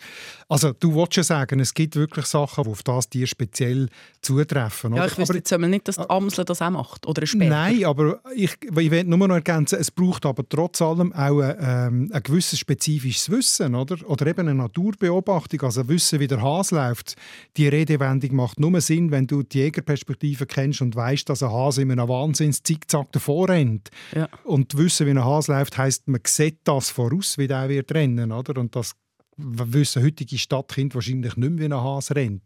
Also 0.47 0.73
du 0.73 0.93
wolltest 0.93 1.17
ja 1.17 1.23
sagen, 1.23 1.59
es 1.59 1.73
gibt 1.73 1.95
wirklich 1.95 2.25
Sachen, 2.25 2.63
die 2.63 2.69
auf 2.69 2.83
das 2.83 3.09
Tier 3.09 3.27
speziell 3.27 3.89
zutreffen. 4.21 4.93
Oder? 4.93 5.03
Ja, 5.03 5.07
ich 5.07 5.17
wüsste 5.17 5.35
jetzt 5.35 5.57
nicht, 5.57 5.87
dass 5.87 5.95
die 5.95 6.09
Amsel 6.09 6.45
das 6.45 6.61
auch 6.61 6.69
macht, 6.69 7.05
oder 7.07 7.23
ein 7.23 7.47
Nein, 7.47 7.85
aber 7.85 8.19
ich, 8.35 8.57
ich 8.61 8.91
will 8.91 9.03
nur 9.05 9.27
noch 9.27 9.35
ergänzen, 9.35 9.79
es 9.79 9.91
braucht 9.91 10.25
aber 10.25 10.47
trotz 10.47 10.81
allem 10.81 11.13
auch 11.13 11.39
ein, 11.39 11.55
ähm, 11.59 12.11
ein 12.11 12.23
gewisses 12.23 12.59
spezifisches 12.59 13.29
Wissen, 13.29 13.75
oder? 13.75 13.97
Oder 14.07 14.27
eben 14.27 14.41
eine 14.41 14.55
Naturbeobachtung, 14.55 15.61
also 15.61 15.87
Wissen, 15.87 16.19
wie 16.19 16.27
der 16.27 16.41
Hase 16.41 16.75
läuft. 16.75 17.15
Die 17.57 17.67
Redewendung 17.67 18.35
macht 18.35 18.59
nur 18.59 18.79
Sinn, 18.81 19.11
wenn 19.11 19.27
du 19.27 19.43
die 19.43 19.59
Jägerperspektive 19.59 20.45
kennst 20.45 20.81
und 20.81 20.95
weißt, 20.95 21.29
dass 21.29 21.43
ein 21.43 21.51
Hase 21.51 21.81
in 21.81 21.91
einem 21.91 22.07
Wahnsinns-Zickzack 22.07 23.11
davor 23.11 23.49
rennt. 23.49 23.89
Ja. 24.13 24.27
Und 24.43 24.77
Wissen, 24.77 25.07
wie 25.07 25.11
ein 25.11 25.23
Hase 25.23 25.53
läuft, 25.53 25.77
heisst, 25.77 26.07
man 26.07 26.21
sieht 26.25 26.59
das 26.65 26.89
voraus, 26.89 27.37
wie 27.37 27.44
der 27.47 27.69
wird 27.69 27.91
rennen, 27.93 28.31
oder? 28.31 28.59
Und 28.59 28.75
das 28.75 28.93
wissen 29.37 30.03
heutige 30.03 30.37
Stadtkinder 30.37 30.95
wahrscheinlich 30.95 31.35
nicht 31.35 31.37
mehr, 31.37 31.59
wie 31.59 31.65
ein 31.65 31.73
Hase 31.73 32.15
rennt. 32.15 32.43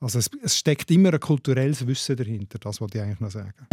Also 0.00 0.18
es, 0.18 0.30
es 0.42 0.58
steckt 0.58 0.90
immer 0.90 1.12
ein 1.12 1.20
kulturelles 1.20 1.86
Wissen 1.86 2.16
dahinter, 2.16 2.58
das 2.58 2.80
wollte 2.80 2.98
ich 2.98 3.04
eigentlich 3.04 3.20
noch 3.20 3.30
sagen. 3.30 3.66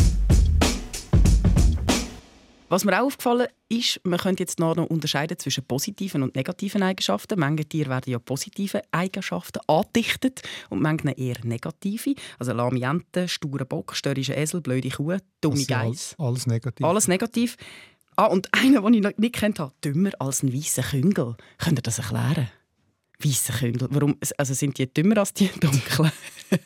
Was 2.73 2.85
mir 2.85 2.99
auch 2.99 3.05
aufgefallen 3.05 3.47
ist, 3.69 3.99
man 4.03 4.17
könnte 4.17 4.41
jetzt 4.41 4.59
noch 4.59 4.75
unterscheiden 4.75 5.37
zwischen 5.37 5.63
positiven 5.63 6.23
und 6.23 6.35
negativen 6.35 6.81
Eigenschaften. 6.81 7.39
Manche 7.39 7.65
Tiere 7.65 7.91
werden 7.91 8.09
ja 8.11 8.17
positive 8.17 8.81
Eigenschaften 8.89 9.59
angedichtet 9.67 10.41
und 10.71 10.81
manche 10.81 11.11
eher 11.11 11.35
negative. 11.43 12.15
Also 12.39 12.53
lahme 12.53 12.81
Ente, 12.81 13.27
sture 13.27 13.65
Bock, 13.65 13.95
störrische 13.95 14.33
Esel, 14.35 14.61
blöde 14.61 14.89
Kuh, 14.89 15.17
dumme 15.39 15.65
Geiss. 15.65 15.69
Alles, 15.69 16.15
alles 16.17 16.47
negativ. 16.47 16.83
Alles 16.83 17.07
negativ. 17.07 17.57
Ah, 18.15 18.25
und 18.25 18.49
einer, 18.53 18.81
den 18.81 18.93
ich 18.95 19.01
noch 19.01 19.17
nicht 19.17 19.35
kennt 19.35 19.59
habe, 19.59 19.73
dümmer 19.83 20.11
als 20.19 20.43
ein 20.43 20.53
weißer 20.53 20.83
Küngel. 20.83 21.35
Könnt 21.57 21.79
ihr 21.79 21.83
das 21.83 21.99
erklären? 21.99 22.49
Weiße 23.19 23.53
Küngel. 23.53 23.87
Warum? 23.91 24.17
Also 24.37 24.53
sind 24.53 24.77
die 24.77 24.91
dümmer 24.91 25.17
als 25.17 25.33
die 25.33 25.47
dunklen? 25.59 26.11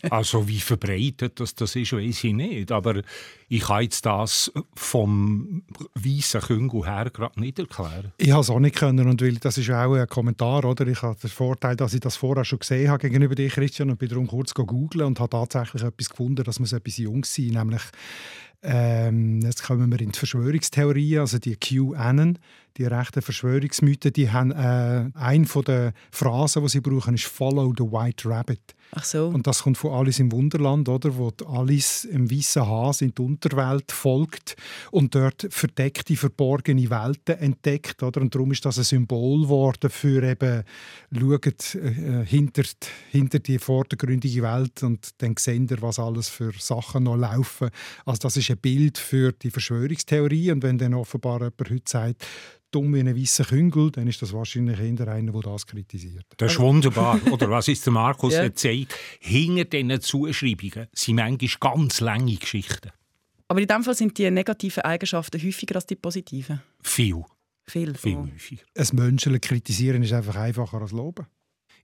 also 0.10 0.48
wie 0.48 0.60
verbreitet 0.60 1.40
das, 1.40 1.56
das 1.56 1.76
ist, 1.76 1.94
weiß 1.94 2.24
ich 2.24 2.34
nicht. 2.34 2.72
Aber 2.72 3.02
ich 3.48 3.62
kann 3.62 3.84
jetzt 3.84 4.06
das 4.06 4.52
vom 4.76 5.64
weißen 5.96 6.42
Küngel 6.42 6.86
her 6.86 7.10
gerade 7.12 7.40
nicht 7.40 7.60
erklären. 7.60 8.12
Ich 8.18 8.32
habe 8.32 8.42
es 8.42 8.50
auch 8.50 8.60
nicht 8.60 8.76
können 8.76 9.08
und 9.08 9.22
weil 9.22 9.36
das 9.36 9.58
ist 9.58 9.70
auch 9.70 9.94
ein 9.94 10.08
Kommentar, 10.08 10.66
oder? 10.66 10.88
Ich 10.88 11.02
habe 11.02 11.18
den 11.20 11.30
Vorteil, 11.30 11.76
dass 11.76 11.94
ich 11.94 12.00
das 12.00 12.16
vorher 12.16 12.44
schon 12.44 12.60
gesehen 12.60 12.90
habe 12.90 13.00
gegenüber 13.00 13.36
dir, 13.36 13.50
Christian, 13.50 13.90
und 13.90 14.00
bin 14.00 14.10
darum 14.10 14.28
kurz 14.28 14.54
googeln 14.54 15.06
und 15.06 15.20
habe 15.20 15.30
tatsächlich 15.30 15.84
etwas 15.84 16.10
gefunden, 16.10 16.44
dass 16.44 16.60
wir 16.60 16.66
so 16.66 16.76
etwas 16.76 16.98
Jungs 16.98 17.34
sind, 17.34 17.54
nämlich 17.54 17.82
ähm, 18.64 19.42
jetzt 19.42 19.64
kommen 19.64 19.92
wir 19.92 20.02
in 20.02 20.12
die 20.12 20.18
Verschwörungstheorie, 20.18 21.20
also 21.20 21.38
die 21.38 21.56
QAnon, 21.56 22.40
die 22.78 22.86
rechten 22.86 23.22
Verschwörungsmythen, 23.22 24.14
die 24.14 24.32
haben 24.32 24.52
äh, 24.52 25.10
eine 25.14 25.46
der 25.66 25.94
Phrasen, 26.12 26.64
die 26.64 26.70
sie 26.70 26.82
brauchen, 26.82 27.16
ist 27.16 27.26
«Follow 27.26 27.74
the 27.78 27.84
White 27.84 28.30
Rabbit». 28.30 28.76
Ach 28.92 29.04
so. 29.04 29.28
Und 29.28 29.46
das 29.48 29.64
kommt 29.64 29.78
von 29.78 29.92
Alice 29.92 30.20
im 30.20 30.32
Wunderland, 30.32 30.88
oder, 30.88 31.16
wo 31.18 31.32
Alice 31.46 32.06
im 32.06 32.32
weißen 32.32 32.66
Hase 32.66 33.06
in 33.06 33.14
die 33.14 33.22
Unterwelt 33.22 33.92
folgt 33.92 34.56
und 34.92 35.14
dort 35.14 35.48
verdeckte, 35.50 36.16
verborgene 36.16 36.90
Welten 36.90 37.38
entdeckt, 37.38 38.02
oder? 38.02 38.22
Und 38.22 38.34
darum 38.34 38.52
ist 38.52 38.64
das 38.66 38.78
ein 38.78 38.86
Symbol 38.86 39.42
geworden 39.42 39.90
für 39.90 40.24
eben 40.24 40.64
schaut 41.14 41.76
äh, 41.76 42.26
hinter, 42.26 42.64
hinter 43.12 43.40
die 43.40 43.60
vordergründige 43.60 44.42
Welt 44.44 44.84
und 44.84 45.10
dann 45.22 45.36
seht 45.38 45.72
ihr, 45.72 45.82
was 45.82 46.00
alles 46.00 46.30
für 46.30 46.54
Sachen 46.58 47.04
noch 47.04 47.18
laufen. 47.18 47.70
Also 48.06 48.20
das 48.20 48.38
ist 48.38 48.50
ein 48.50 48.58
Bild 48.58 48.98
für 48.98 49.34
die 49.34 49.52
Verschwörungstheorie 49.52 50.52
und 50.52 50.64
wenn 50.64 50.78
dann 50.78 50.94
offenbar 50.94 51.40
jemand 51.40 51.70
heute 51.70 51.82
sagt, 51.86 52.26
dumm 52.72 52.94
wie 52.94 53.00
ein 53.00 53.16
weißer 53.16 53.46
Küngel, 53.46 53.92
dann 53.92 54.08
ist 54.08 54.22
das 54.22 54.34
wahrscheinlich 54.34 54.80
eher 54.80 55.08
einer, 55.08 55.32
der 55.32 55.42
das 55.42 55.66
kritisiert. 55.66 56.26
Das 56.38 56.54
ist 56.54 56.60
wunderbar. 56.60 57.20
Oder 57.32 57.50
was 57.50 57.68
ist 57.68 57.86
der 57.86 57.94
Markus 57.94 58.34
ja. 58.36 58.44
erzählt? 58.44 58.94
Hinter 59.20 59.66
diesen 59.66 60.02
Zuschreibungen 60.02 60.88
sind 60.94 61.16
manchmal 61.16 61.74
ganz 61.74 62.02
lange 62.02 62.36
Geschichten. 62.36 62.92
Aber 63.48 63.62
in 63.62 63.68
dem 63.68 63.84
Fall 63.84 63.96
sind 63.96 64.18
die 64.18 64.30
negativen 64.30 64.84
Eigenschaften 64.84 65.42
häufiger 65.42 65.76
als 65.76 65.86
die 65.86 65.96
positiven? 65.96 66.62
Viel. 66.82 67.24
Viel, 67.64 67.96
Viel 67.96 68.18
häufiger. 68.18 68.64
Ein 68.76 68.88
Menschen 68.94 69.42
kritisieren 69.42 70.04
ist 70.04 70.14
einfach 70.14 70.36
einfacher 70.36 70.82
als 70.82 70.92
loben. 70.92 71.28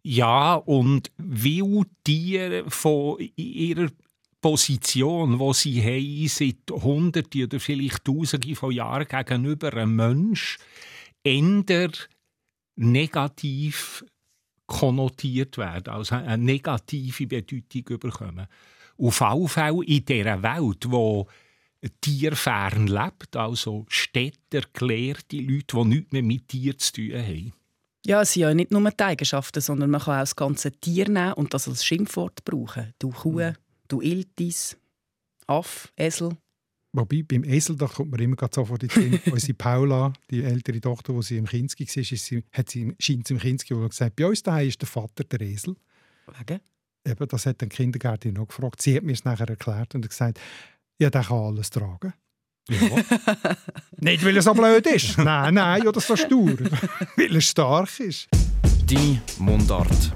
Ja, 0.01 0.55
und 0.55 1.11
weil 1.17 1.85
die 2.05 2.63
von 2.67 3.17
ihrer 3.35 3.89
Position, 4.43 5.39
die 5.39 5.53
sie 5.53 5.81
haben, 5.81 6.27
seit 6.27 6.83
Hunderten 6.83 7.45
oder 7.45 7.59
vielleicht 7.61 8.03
Tausenden 8.03 8.55
von 8.55 8.73
Jahren 8.73 9.07
gegenüber 9.07 9.73
einem 9.73 9.95
Menschen 9.95 10.61
eher 11.23 11.91
negativ 12.75 14.03
konnotiert 14.67 15.57
werden, 15.57 15.93
also 15.93 16.15
eine 16.15 16.37
negative 16.37 17.25
Bedeutung 17.25 17.99
bekommen. 17.99 18.47
Auf 18.97 19.21
alle 19.21 19.47
Fälle 19.47 19.85
in 19.85 20.03
dieser 20.03 20.43
Welt, 20.43 20.91
wo 20.91 21.27
tierfern 22.01 22.87
lebt, 22.87 23.35
also 23.37 23.85
Städter, 23.87 24.61
gelehrte 24.73 25.37
Leute, 25.37 25.77
die 25.77 25.85
nichts 25.85 26.11
mehr 26.11 26.23
mit 26.23 26.47
Tieren 26.49 26.79
zu 26.79 26.93
tun 26.93 27.13
haben. 27.13 27.53
Ja, 28.05 28.21
es 28.21 28.33
sind 28.33 28.41
ja 28.41 28.53
nicht 28.53 28.71
nur 28.71 28.91
die 28.91 29.03
Eigenschaften, 29.03 29.61
sondern 29.61 29.89
man 29.89 30.01
kann 30.01 30.15
auch 30.15 30.21
das 30.21 30.35
ganze 30.35 30.73
Tier 30.73 31.07
nehmen 31.07 31.33
und 31.33 31.53
das 31.53 31.69
als 31.69 31.85
Schimpfwort 31.85 32.43
brauchen. 32.43 32.93
Du 32.99 33.11
Kuh, 33.11 33.39
mhm. 33.39 33.55
Du 33.93 34.01
Iltis, 34.01 34.77
Aff, 35.47 35.91
Esel. 35.95 36.35
Wobei, 36.95 37.23
beim 37.23 37.43
Esel 37.43 37.75
da 37.75 37.87
kommt 37.87 38.11
man 38.11 38.19
immer 38.19 38.35
sofort 38.51 38.83
in 38.83 38.89
den 38.89 39.19
Unsere 39.31 39.53
Paula, 39.53 40.13
die 40.29 40.43
ältere 40.43 40.79
Tochter, 40.79 41.13
die 41.13 41.23
sie 41.23 41.37
im 41.37 41.45
Kinski 41.45 41.87
war, 41.87 41.97
ist 41.97 42.25
sie, 42.25 42.43
hat 42.51 42.69
sie, 42.69 42.95
scheint 42.99 43.27
sie 43.27 43.33
im 43.33 43.39
Kinski 43.39 43.73
gesagt, 43.73 44.15
bei 44.15 44.27
uns 44.27 44.43
daheim 44.43 44.67
ist 44.67 44.81
der 44.81 44.87
Vater 44.87 45.23
der 45.23 45.41
Esel. 45.41 45.75
Wegen? 46.37 46.59
Eben, 47.05 47.27
das 47.27 47.45
hat 47.45 47.61
die 47.61 47.67
Kindergärtin 47.67 48.35
noch 48.35 48.47
gefragt. 48.47 48.81
Sie 48.81 48.95
hat 48.95 49.03
mir 49.03 49.13
es 49.13 49.25
nachher 49.25 49.49
erklärt 49.49 49.95
und 49.95 50.07
gesagt, 50.07 50.39
ja, 50.99 51.09
der 51.09 51.23
kann 51.23 51.37
alles 51.37 51.69
tragen. 51.69 52.13
Ja. 52.69 52.77
Nicht, 53.97 54.23
weil 54.23 54.35
er 54.35 54.41
so 54.41 54.53
blöd 54.53 54.85
ist. 54.87 55.17
Nein, 55.17 55.55
nein, 55.55 55.85
oder 55.85 55.99
so 55.99 56.15
stur. 56.15 56.57
weil 57.17 57.35
er 57.35 57.41
stark 57.41 57.99
ist. 57.99 58.29
Die 58.85 59.19
Mundart. 59.39 60.13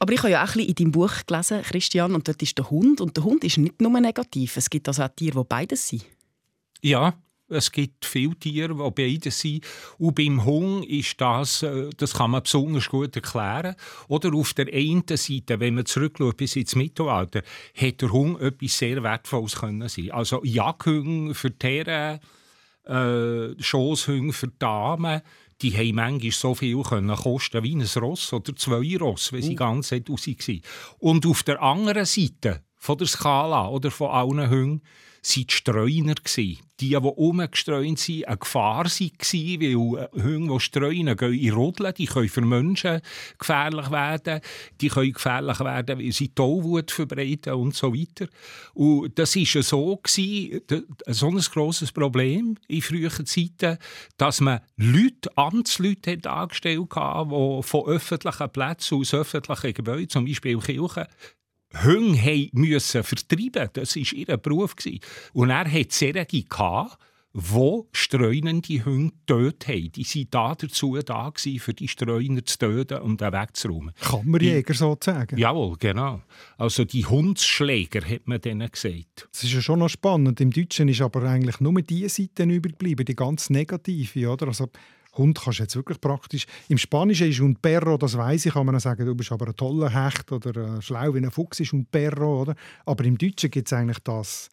Aber 0.00 0.14
ich 0.14 0.18
habe 0.20 0.30
ja 0.30 0.42
auch 0.42 0.54
ein 0.54 0.60
in 0.60 0.74
deinem 0.74 0.92
Buch 0.92 1.12
gelesen, 1.26 1.62
Christian, 1.62 2.14
und 2.14 2.26
dort 2.26 2.42
ist 2.42 2.56
der 2.56 2.70
Hund. 2.70 3.02
Und 3.02 3.18
der 3.18 3.24
Hund 3.24 3.44
ist 3.44 3.58
nicht 3.58 3.80
nur 3.82 4.00
negativ. 4.00 4.56
Es 4.56 4.70
gibt 4.70 4.88
also 4.88 5.02
auch 5.02 5.10
Tiere, 5.14 5.40
die 5.40 5.46
beides 5.46 5.88
sind. 5.88 6.06
Ja, 6.80 7.14
es 7.50 7.70
gibt 7.70 8.06
viele 8.06 8.34
Tiere, 8.36 8.74
die 8.74 8.90
beide 8.90 9.30
sind. 9.30 9.66
Und 9.98 10.14
beim 10.14 10.42
Hund 10.44 10.86
ist 10.86 11.20
das, 11.20 11.62
äh, 11.62 11.90
das 11.98 12.14
kann 12.14 12.30
man 12.30 12.42
besonders 12.42 12.88
gut 12.88 13.14
erklären. 13.14 13.76
Oder 14.08 14.32
auf 14.34 14.54
der 14.54 14.72
einen 14.72 15.04
Seite, 15.06 15.60
wenn 15.60 15.74
man 15.74 15.84
zurückschaut 15.84 16.38
bis 16.38 16.56
ins 16.56 16.76
Mittelalter, 16.76 17.42
hat 17.74 18.00
der 18.00 18.10
Hund 18.10 18.40
etwas 18.40 18.78
sehr 18.78 19.02
Wertvolles 19.02 19.56
können 19.56 19.86
sein. 19.88 20.12
Also 20.12 20.42
Jagdhunde 20.44 21.34
für 21.34 21.52
Herren, 21.60 22.20
äh, 22.84 23.62
Schosshunde 23.62 24.32
für 24.32 24.48
Damen, 24.48 25.20
die 25.62 25.76
haben 25.76 25.94
manchmal 25.94 26.32
so 26.32 26.54
viel 26.54 26.82
können 26.82 27.14
kosten 27.16 27.62
wie 27.62 27.74
ein 27.74 27.86
Ross 27.96 28.32
oder 28.32 28.54
zwei 28.56 28.96
Ross, 28.96 29.32
wenn 29.32 29.42
sie 29.42 29.52
uh. 29.52 29.56
ganz 29.56 29.92
raus 29.92 30.26
waren. 30.26 30.60
Und 30.98 31.26
auf 31.26 31.42
der 31.42 31.60
anderen 31.62 32.06
Seite 32.06 32.62
von 32.76 32.98
der 32.98 33.06
Skala 33.06 33.68
oder 33.68 33.90
von 33.90 34.10
allen 34.10 34.50
Hunden 34.50 34.82
waren 35.22 35.46
die 35.46 35.52
Streuner. 35.52 36.14
Die, 36.36 36.58
die 36.80 36.96
umgestreunt 36.96 37.98
sind, 37.98 38.26
eine 38.26 38.38
Gefahr 38.38 38.84
waren, 38.86 38.90
weil 39.60 39.72
äh, 39.72 40.22
Hunde, 40.22 40.54
die 40.54 40.60
streuen, 40.60 41.16
gehen 41.16 41.34
in 41.34 41.52
Rodeln, 41.52 41.94
die 41.94 42.06
können 42.06 42.28
für 42.28 42.40
Menschen 42.40 43.02
gefährlich 43.38 43.90
werden, 43.90 44.40
die 44.80 44.88
können 44.88 45.12
gefährlich 45.12 45.60
werden, 45.60 45.98
weil 45.98 46.12
sie 46.12 46.28
Tollwut 46.28 46.90
verbreiten 46.90 47.52
und 47.52 47.74
so 47.74 47.94
weiter. 47.94 48.28
Und 48.72 49.18
das 49.18 49.36
war 49.36 49.62
so, 49.62 49.96
gewesen, 49.96 50.62
so 51.06 51.28
ein 51.28 51.36
grosses 51.36 51.92
Problem 51.92 52.56
in 52.68 52.82
früheren 52.82 53.26
Zeiten, 53.26 53.76
dass 54.16 54.40
man 54.40 54.60
Leute, 54.76 55.36
Amtsleute 55.36 56.18
angestellt 56.30 56.94
hat, 56.94 57.30
die 57.30 57.62
von 57.62 57.86
öffentlichen 57.86 58.50
Plätzen 58.50 58.98
aus 58.98 59.12
öffentlichen 59.12 59.74
Gebäuden, 59.74 60.08
zum 60.08 60.24
Beispiel 60.24 60.58
Kirchen, 60.58 61.06
Hunde 61.84 62.48
müssen 62.52 63.02
vertreiben. 63.02 63.68
Das 63.72 63.96
war 63.96 64.12
ihr 64.12 64.36
Beruf. 64.36 64.74
Und 65.32 65.50
er 65.50 65.70
hat 65.70 65.92
Serien 65.92 66.26
gehabt, 66.48 66.98
wo 67.32 67.88
streunende 67.92 68.84
Hunde 68.84 69.14
getötet 69.24 69.68
haben. 69.68 69.92
Die 69.92 70.04
waren 70.04 70.26
da 70.30 70.54
dazu 70.54 70.98
da, 70.98 71.32
für 71.36 71.74
die 71.74 71.86
Streuner 71.86 72.44
zu 72.44 72.58
töten 72.58 72.98
und 72.98 73.20
wegzuräumen. 73.20 73.94
Kammerjäger 74.00 74.74
sozusagen? 74.74 75.38
Jawohl, 75.38 75.76
genau. 75.78 76.22
Also 76.58 76.84
die 76.84 77.06
Hundsschläger, 77.06 78.00
hat 78.08 78.26
man 78.26 78.40
denen 78.40 78.68
gesagt. 78.70 79.28
Das 79.32 79.44
ist 79.44 79.52
ja 79.52 79.60
schon 79.60 79.78
noch 79.78 79.88
spannend. 79.88 80.40
Im 80.40 80.50
Deutschen 80.50 80.88
ist 80.88 81.00
aber 81.00 81.22
eigentlich 81.22 81.60
nur 81.60 81.80
die 81.82 82.08
Seite 82.08 82.42
übergeblieben, 82.44 83.04
die 83.04 83.14
ganz 83.14 83.48
negative. 83.48 84.28
Oder? 84.28 84.48
Also 84.48 84.68
Hund 85.14 85.40
kannst 85.42 85.58
du 85.58 85.62
jetzt 85.64 85.76
wirklich 85.76 86.00
praktisch. 86.00 86.46
Im 86.68 86.78
Spanischen 86.78 87.28
ist 87.28 87.40
un 87.40 87.56
perro, 87.56 87.96
das 87.96 88.16
weiß 88.16 88.46
ich, 88.46 88.52
kann 88.52 88.66
man 88.66 88.78
sagen, 88.78 89.04
du 89.04 89.14
bist 89.14 89.32
aber 89.32 89.48
ein 89.48 89.56
toller 89.56 89.90
Hecht 89.90 90.30
oder 90.30 90.76
äh, 90.76 90.82
schlau 90.82 91.14
wie 91.14 91.18
ein 91.18 91.30
Fuchs 91.30 91.60
ist 91.60 91.72
un 91.72 91.84
perro, 91.84 92.42
oder? 92.42 92.54
Aber 92.86 93.04
im 93.04 93.18
Deutschen 93.18 93.50
gibt 93.50 93.66
es 93.68 93.72
eigentlich 93.72 93.98
das. 94.00 94.48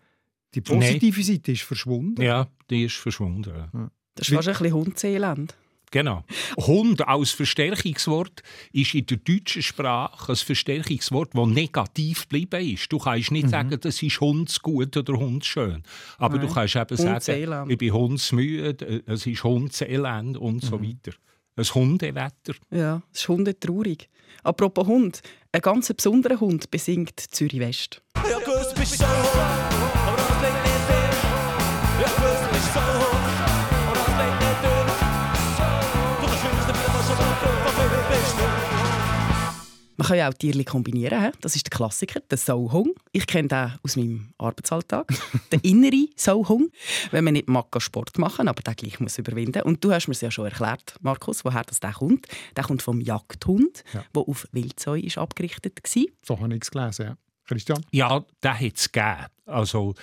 Die 0.54 0.62
positive 0.62 1.20
Nein. 1.20 1.36
Seite 1.36 1.52
ist 1.52 1.62
verschwunden. 1.62 2.22
Ja, 2.22 2.48
die 2.70 2.86
ist 2.86 2.96
verschwunden. 2.96 3.54
Ja. 3.56 3.92
Das 4.16 4.28
ist 4.28 4.34
fast 4.34 4.48
ein 4.48 4.54
bisschen 4.54 4.74
Hundseeland. 4.74 5.56
Genau. 5.92 6.24
Hund 6.58 7.08
als 7.08 7.32
Verstärkungswort 7.32 8.44
ist 8.74 8.94
in 8.94 9.06
der 9.06 9.18
deutschen 9.18 9.62
Sprache 9.62 10.34
ein 10.34 10.36
Verstärkungswort, 10.36 11.30
das 11.34 11.48
negativ 11.48 12.24
geblieben 12.24 12.74
ist. 12.74 12.92
Du 12.92 12.98
kannst 12.98 13.32
nicht 13.32 13.46
mhm. 13.46 13.52
sagen, 13.52 13.80
das 13.80 14.04
ist 14.04 14.20
Hundsgut 14.20 14.98
oder 14.98 15.14
Hundsschön. 15.14 15.84
Aber 16.18 16.38
Nein. 16.38 16.48
du 16.48 16.54
kannst 16.54 16.76
eben 16.76 16.98
sagen, 16.98 17.70
ich 17.70 17.78
bin 17.78 17.94
Hundsmüde, 17.94 19.04
es 19.06 19.26
ist 19.26 19.44
Hundselend 19.44 20.38
und 20.38 20.64
mhm. 20.64 20.68
so 20.68 20.82
weiter. 20.82 21.18
Ein 21.56 21.66
Hundewetter. 21.66 22.54
Ja, 22.70 23.02
es 23.12 23.22
ist 23.22 23.30
hundetraurig. 23.30 24.10
Apropos 24.44 24.86
Hund, 24.86 25.22
ein 25.52 25.62
ganz 25.62 25.92
besonderer 25.92 26.40
Hund 26.40 26.70
besingt 26.70 27.20
Zürich 27.20 27.60
West. 27.60 28.02
Ja, 28.30 28.38
gut, 28.40 28.76
bist 28.76 29.00
so 29.00 29.06
hoch, 29.06 29.36
aber 29.36 30.07
Man 39.98 40.08
kann 40.08 40.18
ja 40.18 40.30
auch 40.30 40.34
Tiere 40.34 40.64
kombinieren. 40.64 41.32
Das 41.42 41.56
ist 41.56 41.66
der 41.66 41.76
Klassiker, 41.76 42.20
der 42.20 42.38
Sauhung. 42.38 42.94
Ich 43.12 43.26
kenne 43.26 43.48
den 43.48 43.74
aus 43.84 43.96
meinem 43.96 44.30
Arbeitsalltag. 44.38 45.08
der 45.52 45.64
innere 45.64 46.08
Sauhung, 46.16 46.70
wenn 47.10 47.24
man 47.24 47.34
nicht 47.34 47.48
mag 47.48 47.66
Sport 47.80 48.18
machen, 48.20 48.48
aber 48.48 48.62
den 48.62 48.76
gleich 48.76 49.00
muss 49.00 49.18
überwinden. 49.18 49.64
Und 49.64 49.84
du 49.84 49.92
hast 49.92 50.08
mir 50.08 50.14
es 50.14 50.22
ja 50.22 50.30
schon 50.30 50.46
erklärt, 50.46 50.96
Markus, 51.02 51.44
woher 51.44 51.64
das 51.64 51.80
der 51.80 51.94
kommt. 51.94 52.28
Der 52.56 52.64
kommt 52.64 52.84
vom 52.84 53.02
Jagdhund, 53.02 53.84
ja. 53.94 54.04
der 54.16 54.22
auf 54.22 54.48
Wildzeu 54.52 55.00
ist 55.00 55.18
abgerichtet 55.18 55.80
war. 55.84 56.04
So 56.22 56.40
habe 56.40 56.56
ich 56.56 56.62
es 56.62 56.72
gelesen, 56.72 57.06
ja. 57.06 57.18
Christian? 57.46 57.84
Ja, 57.92 58.24
den 58.44 58.60
hat 58.60 58.76
es 58.76 58.92
gegeben. 58.92 59.26
Also 59.48 59.96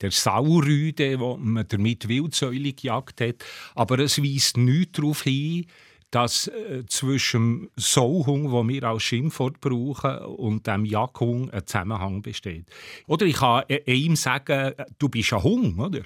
der 0.00 0.10
Saurüde, 0.10 1.18
wo 1.18 1.36
man 1.36 1.66
damit 1.66 2.08
Wildsäule 2.08 2.72
gejagt 2.72 3.20
hat. 3.20 3.36
Aber 3.74 3.98
es 3.98 4.22
weist 4.22 4.56
nichts 4.56 4.92
darauf 4.92 5.22
hin, 5.22 5.66
dass 6.10 6.48
äh, 6.48 6.84
zwischen 6.86 7.70
Sauhung, 7.76 8.50
den 8.50 8.68
wir 8.68 8.84
als 8.84 9.02
Schimpfwort 9.02 9.60
brauchen, 9.60 10.18
und 10.18 10.66
dem 10.66 10.84
Jagdhung 10.84 11.50
ein 11.50 11.66
Zusammenhang 11.66 12.22
besteht. 12.22 12.70
Oder 13.06 13.26
ich 13.26 13.36
kann 13.36 13.64
äh, 13.68 13.92
ihm 13.92 14.16
sagen, 14.16 14.74
du 14.98 15.08
bist 15.08 15.32
ein 15.32 15.42
Hung, 15.42 15.78
oder? 15.78 16.02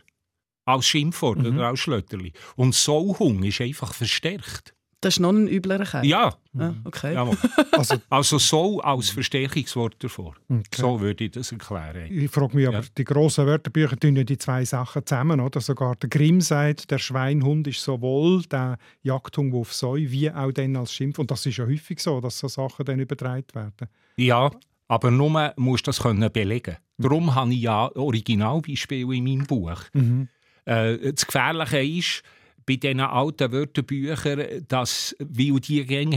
Als 0.64 0.86
Schimpfwort 0.86 1.38
mhm. 1.38 1.54
oder 1.54 1.68
als 1.68 1.80
Schlötterli. 1.80 2.32
Und 2.56 2.74
Sauhung 2.74 3.42
ist 3.42 3.60
einfach 3.60 3.94
verstärkt. 3.94 4.74
Das 5.02 5.14
ist 5.14 5.20
noch 5.20 5.30
ein 5.30 5.48
üblerer 5.48 5.84
Keim? 5.84 6.04
Ja. 6.04 6.32
Ah, 6.56 6.74
okay. 6.84 7.16
also, 7.72 7.96
also 8.08 8.38
so 8.38 8.80
als 8.80 9.10
Verstärkungswort 9.10 9.96
davor. 9.98 10.36
Okay. 10.48 10.62
So 10.74 11.00
würde 11.00 11.24
ich 11.24 11.32
das 11.32 11.50
erklären. 11.50 12.06
Ich 12.08 12.30
frage 12.30 12.54
mich 12.54 12.68
aber, 12.68 12.78
ja. 12.78 12.84
die 12.96 13.02
grossen 13.02 13.46
Wörterbücher 13.46 13.96
tun 13.96 14.14
ja 14.14 14.22
die 14.22 14.38
zwei 14.38 14.64
Sachen 14.64 15.04
zusammen. 15.04 15.40
Oder? 15.40 15.60
Sogar 15.60 15.96
der 15.96 16.08
Grimm 16.08 16.40
sagt, 16.40 16.92
der 16.92 16.98
Schweinhund 16.98 17.66
ist 17.66 17.82
sowohl 17.82 18.44
der 18.44 18.78
Jagdhund 19.02 19.52
auf 19.54 19.74
Säu, 19.74 19.98
wie 19.98 20.30
auch 20.30 20.52
dann 20.52 20.76
als 20.76 20.92
Schimpf. 20.92 21.18
Und 21.18 21.32
das 21.32 21.44
ist 21.46 21.56
ja 21.56 21.66
häufig 21.66 21.98
so, 21.98 22.20
dass 22.20 22.38
so 22.38 22.46
Sachen 22.46 22.84
dann 22.84 23.00
übertragen 23.00 23.46
werden. 23.54 23.88
Ja, 24.16 24.52
aber 24.86 25.10
nur 25.10 25.52
musst 25.56 25.88
du 25.88 25.88
das 25.88 26.00
können 26.00 26.30
belegen. 26.32 26.76
Mhm. 26.98 27.02
Darum 27.02 27.34
habe 27.34 27.52
ich 27.52 27.62
ja 27.62 27.90
Originalbeispiele 27.96 29.16
in 29.16 29.24
meinem 29.24 29.46
Buch. 29.48 29.80
Mhm. 29.94 30.28
Äh, 30.64 31.12
das 31.12 31.26
Gefährliche 31.26 31.82
ist, 31.82 32.22
bei 32.66 32.76
diesen 32.76 33.00
alten 33.00 33.52
Wörterbüchern, 33.52 34.64
dass, 34.68 35.16
weil 35.18 35.60
die 35.60 35.84
Gänge 35.84 36.16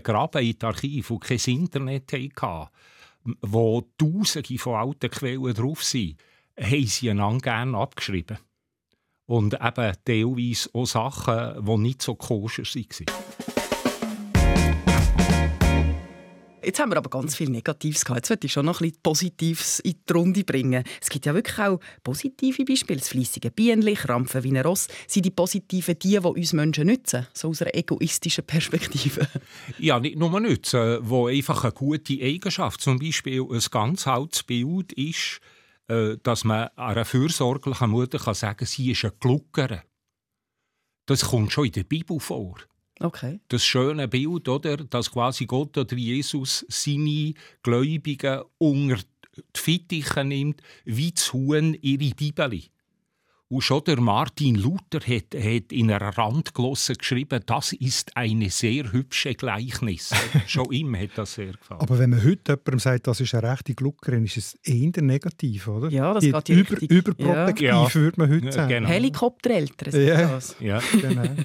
graben 0.00 0.42
in 0.42 0.58
die 0.58 0.64
Archive 0.64 1.14
und 1.14 1.20
kein 1.20 1.38
Internet 1.46 2.12
hatten, 2.12 2.68
wo 3.40 3.82
Tausende 3.98 4.58
von 4.58 4.74
alten 4.74 5.10
Quellen 5.10 5.54
drauf 5.54 5.82
sind, 5.82 6.16
haben 6.58 6.86
sie 6.86 7.10
einander 7.10 7.40
gerne 7.40 7.76
abgeschrieben. 7.76 8.38
Und 9.26 9.54
eben 9.54 9.92
teilweise 10.04 10.70
auch 10.72 10.86
Sachen, 10.86 11.64
die 11.66 11.76
nicht 11.78 12.02
so 12.02 12.14
koscher 12.14 12.62
waren. 12.62 13.55
Jetzt 16.66 16.80
haben 16.80 16.90
wir 16.90 16.96
aber 16.96 17.10
ganz 17.10 17.36
viel 17.36 17.48
Negatives 17.48 18.04
gehabt. 18.04 18.18
Jetzt 18.18 18.30
möchte 18.30 18.46
ich 18.48 18.52
schon 18.52 18.66
noch 18.66 18.80
ein 18.80 18.88
bisschen 18.88 19.00
Positives 19.00 19.78
in 19.78 19.94
die 20.08 20.12
Runde 20.12 20.42
bringen. 20.42 20.82
Es 21.00 21.08
gibt 21.08 21.24
ja 21.24 21.32
wirklich 21.32 21.56
auch 21.60 21.78
positive 22.02 22.64
Beispiele. 22.64 22.98
Das 22.98 23.08
fleissige 23.08 23.52
Bienenli, 23.52 23.94
Krampfen 23.94 24.42
wie 24.42 24.50
ein 24.50 24.66
Ross. 24.66 24.88
Sind 25.06 25.26
die 25.26 25.30
positiven 25.30 25.96
die, 25.96 26.18
die 26.18 26.18
uns 26.18 26.52
Menschen 26.52 26.88
nützen? 26.88 27.28
So 27.34 27.50
aus 27.50 27.62
einer 27.62 27.72
egoistischen 27.72 28.44
Perspektive. 28.44 29.28
Ja, 29.78 30.00
nicht 30.00 30.18
nur 30.18 30.40
nützen, 30.40 30.98
wo 31.02 31.28
einfach 31.28 31.62
eine 31.62 31.72
gute 31.72 32.14
Eigenschaft, 32.20 32.80
zum 32.80 32.98
Beispiel 32.98 33.42
ein 33.42 33.62
ganz 33.70 34.08
altes 34.08 34.42
Bild 34.42 34.92
ist, 34.94 35.40
äh, 35.86 36.16
dass 36.20 36.42
man 36.42 36.68
einer 36.74 37.04
fürsorglichen 37.04 37.90
Mutter 37.90 38.18
sagen 38.34 38.56
kann, 38.56 38.66
sie 38.66 38.90
ist 38.90 39.04
ein 39.04 39.12
Gluckere. 39.20 39.82
Das 41.06 41.26
kommt 41.26 41.52
schon 41.52 41.66
in 41.66 41.72
der 41.72 41.84
Bibel 41.84 42.18
vor. 42.18 42.56
Okay. 43.00 43.40
Das 43.48 43.64
schöne 43.64 44.08
Bild, 44.08 44.48
oder, 44.48 44.76
dass 44.78 45.10
quasi 45.10 45.44
Gott 45.46 45.76
oder 45.76 45.96
Jesus 45.96 46.64
seine 46.68 47.34
Gläubigen 47.62 48.42
unter 48.58 48.96
die 49.36 49.60
Fittiche 49.60 50.24
nimmt, 50.24 50.62
wie 50.84 51.12
das 51.12 51.32
Huhn 51.32 51.74
ihre 51.82 52.14
Bibel. 52.14 52.60
Und 53.48 53.60
schon 53.62 53.84
der 53.84 54.00
Martin 54.00 54.56
Luther 54.56 54.98
hat, 55.06 55.34
hat 55.34 55.70
in 55.70 55.92
einer 55.92 56.18
Randglosse 56.18 56.94
geschrieben, 56.94 57.40
das 57.46 57.72
ist 57.74 58.16
eine 58.16 58.50
sehr 58.50 58.90
hübsche 58.90 59.34
Gleichnis. 59.34 60.10
schon 60.48 60.72
ihm 60.72 60.96
hat 60.96 61.10
das 61.14 61.34
sehr 61.34 61.52
gefallen. 61.52 61.80
Aber 61.80 61.96
wenn 61.98 62.10
man 62.10 62.24
heute 62.24 62.52
jemandem 62.52 62.78
sagt, 62.80 63.06
das 63.06 63.20
ist 63.20 63.34
eine 63.36 63.48
rechte 63.52 63.74
Gluckerin, 63.74 64.24
ist 64.24 64.36
es 64.38 64.54
eher 64.64 64.90
negativ, 65.00 65.68
oder? 65.68 65.90
Ja, 65.90 66.14
das 66.14 66.24
Die 66.24 66.32
geht 66.32 66.48
über, 66.48 66.80
Richtung. 66.80 66.88
Überprotektiv, 66.98 67.68
Ja. 67.68 67.94
würde 67.94 68.20
man 68.20 68.30
heute 68.30 68.46
Ja, 68.46 68.52
sagen. 68.52 68.68
genau. 68.68 68.88
Helikoptereltern 68.88 69.92
sind 69.92 70.08
Ja. 70.08 70.28
das. 70.28 70.56
ja. 70.58 70.80
Genau. 71.00 71.22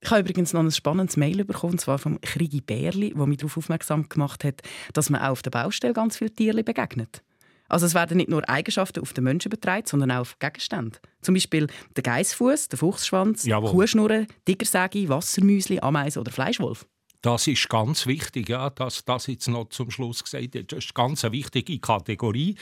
Ich 0.00 0.10
habe 0.10 0.20
übrigens 0.20 0.52
noch 0.52 0.60
ein 0.60 0.70
spannendes 0.70 1.16
Mail 1.16 1.44
bekommen, 1.44 1.74
und 1.74 1.80
zwar 1.80 1.98
vom 1.98 2.20
Krigi 2.20 2.60
Bärli, 2.60 3.14
der 3.14 3.26
mich 3.26 3.38
darauf 3.38 3.56
aufmerksam 3.56 4.08
gemacht 4.08 4.44
hat, 4.44 4.62
dass 4.92 5.10
man 5.10 5.22
auch 5.22 5.30
auf 5.30 5.42
der 5.42 5.50
Baustelle 5.50 5.94
ganz 5.94 6.18
viele 6.18 6.32
Tiere 6.32 6.62
begegnet. 6.62 7.22
Also 7.68 7.86
es 7.86 7.94
werden 7.94 8.18
nicht 8.18 8.28
nur 8.28 8.48
Eigenschaften 8.48 9.00
auf 9.00 9.12
den 9.12 9.24
Menschen 9.24 9.48
betreibt, 9.48 9.88
sondern 9.88 10.10
auch 10.10 10.20
auf 10.20 10.38
Gegenstände. 10.38 10.98
Zum 11.22 11.34
Beispiel 11.34 11.66
der 11.96 12.02
Geissfuß, 12.02 12.68
der 12.68 12.78
Fuchsschwanz, 12.78 13.44
Jawohl. 13.44 13.70
Kuhschnurren, 13.70 14.26
Tigersäge, 14.44 15.08
Wassermüsli, 15.08 15.80
Ameise 15.80 16.20
oder 16.20 16.30
Fleischwolf. 16.30 16.86
Das 17.22 17.46
ist 17.46 17.70
ganz 17.70 18.06
wichtig, 18.06 18.50
ja, 18.50 18.68
dass 18.68 19.02
das 19.06 19.28
jetzt 19.28 19.48
noch 19.48 19.70
zum 19.70 19.90
Schluss 19.90 20.22
gesagt 20.22 20.52
wird. 20.52 20.72
Das 20.72 20.84
ist 20.84 20.94
ganz 20.94 21.24
eine 21.24 21.32
wichtige 21.32 21.78
Kategorie. 21.78 22.54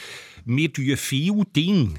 Wir 0.44 0.72
tun 0.72 0.96
viele 0.96 1.44
Dinge 1.46 1.94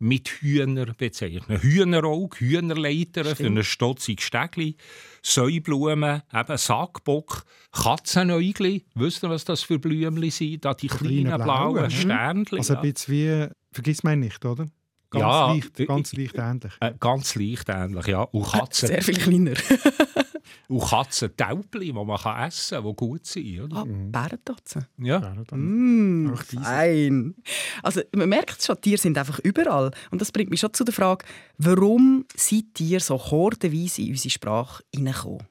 mit 0.00 0.28
Hühner 0.28 0.86
bezeichnen. 0.96 1.60
Hühnerauge, 1.62 2.40
Hühnerleiter 2.40 3.24
für 3.24 3.34
Stimmt. 3.36 3.58
ein 3.58 3.64
stotziges 3.64 4.24
Stegli, 4.24 4.76
Säublumen, 5.22 6.22
eben 6.34 6.56
Sackbock, 6.56 7.44
Katzenäugli. 7.70 8.84
Wisst 8.94 9.22
ihr, 9.22 9.30
was 9.30 9.44
das 9.44 9.62
für 9.62 9.78
Blümchen 9.78 10.30
sind? 10.30 10.64
Da 10.64 10.74
die 10.74 10.88
kleinen 10.88 11.26
kleinen 11.26 11.42
blauen 11.44 11.74
blauen? 11.74 11.90
Sternchen. 11.90 12.58
Also 12.58 12.76
ein 12.76 12.92
bisschen 12.92 13.14
wie, 13.14 13.46
vergiss 13.72 14.02
mein 14.02 14.20
nicht, 14.20 14.44
oder? 14.44 14.66
Ganz 15.10 15.22
Ja, 15.22 15.52
leicht, 15.52 15.80
ich- 15.80 15.88
ganz 15.88 16.12
leicht 16.12 16.38
ähnlich. 16.38 16.72
Äh, 16.80 16.92
ganz 16.98 17.34
leicht 17.34 17.68
ähnlich, 17.68 18.06
ja. 18.06 18.22
Und 18.22 18.44
Katzen, 18.52 18.88
Sehr 18.88 19.02
viel 19.02 19.16
kleiner. 19.18 19.52
und 20.68 20.80
Katzentaubli, 20.80 21.86
die 21.86 21.92
man 21.92 22.16
kann 22.18 22.46
essen 22.48 22.76
kann, 22.78 22.86
die 22.88 22.94
gut 22.96 23.26
sind. 23.26 23.60
Oder? 23.60 23.76
ah, 23.76 23.84
Bärentatzen. 23.86 24.86
Ja. 24.98 25.20
Ja, 25.20 25.34
dann- 25.46 26.26
Mm, 26.30 26.36
fein. 26.36 27.34
Also 27.82 28.00
man 28.14 28.28
merkt 28.28 28.62
schon, 28.62 28.80
Tiere 28.80 28.98
sind 28.98 29.16
einfach 29.18 29.38
überall. 29.40 29.90
Und 30.10 30.20
das 30.20 30.32
bringt 30.32 30.50
mich 30.50 30.60
schon 30.60 30.72
zu 30.74 30.84
der 30.84 30.94
Frage, 30.94 31.24
warum 31.58 32.24
sind 32.34 32.74
Tiere 32.74 33.00
so 33.00 33.18
hordenweise 33.18 34.02
in 34.02 34.10
unsere 34.10 34.30
Sprache 34.30 34.82
hineingekommen? 34.94 35.46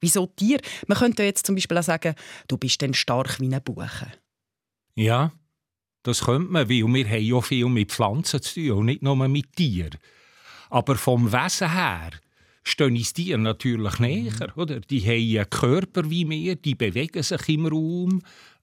Wieso 0.00 0.26
Tiere? 0.26 0.60
Man 0.88 0.98
könnte 0.98 1.22
ja 1.22 1.26
jetzt 1.28 1.46
zum 1.46 1.54
Beispiel 1.54 1.78
auch 1.78 1.82
sagen, 1.84 2.14
du 2.48 2.56
bist 2.56 2.82
dann 2.82 2.94
stark 2.94 3.38
wie 3.40 3.54
ein 3.54 3.62
Buche. 3.62 4.12
Ja, 4.94 5.32
das 6.02 6.24
könnte 6.24 6.50
man, 6.50 6.68
weil 6.68 6.84
wir 6.92 7.08
haben 7.08 7.22
ja 7.22 7.40
viel 7.40 7.66
mit 7.68 7.92
Pflanzen 7.92 8.42
zu 8.42 8.54
tun 8.54 8.70
und 8.78 8.86
nicht 8.86 9.02
nur 9.02 9.16
mit 9.28 9.54
Tieren. 9.54 9.96
Aber 10.70 10.96
vom 10.96 11.30
Wesen 11.32 11.70
her 11.70 12.10
stehen 12.62 12.96
uns 12.96 13.12
Tiere 13.12 13.38
natürlich 13.38 13.98
näher. 13.98 14.56
Oder? 14.56 14.80
Die 14.80 15.00
haben 15.02 15.38
einen 15.38 15.50
Körper 15.50 16.08
wie 16.08 16.28
wir, 16.28 16.56
die 16.56 16.74
bewegen 16.74 17.22
sich 17.22 17.48
im 17.48 17.66
Raum. 17.66 18.22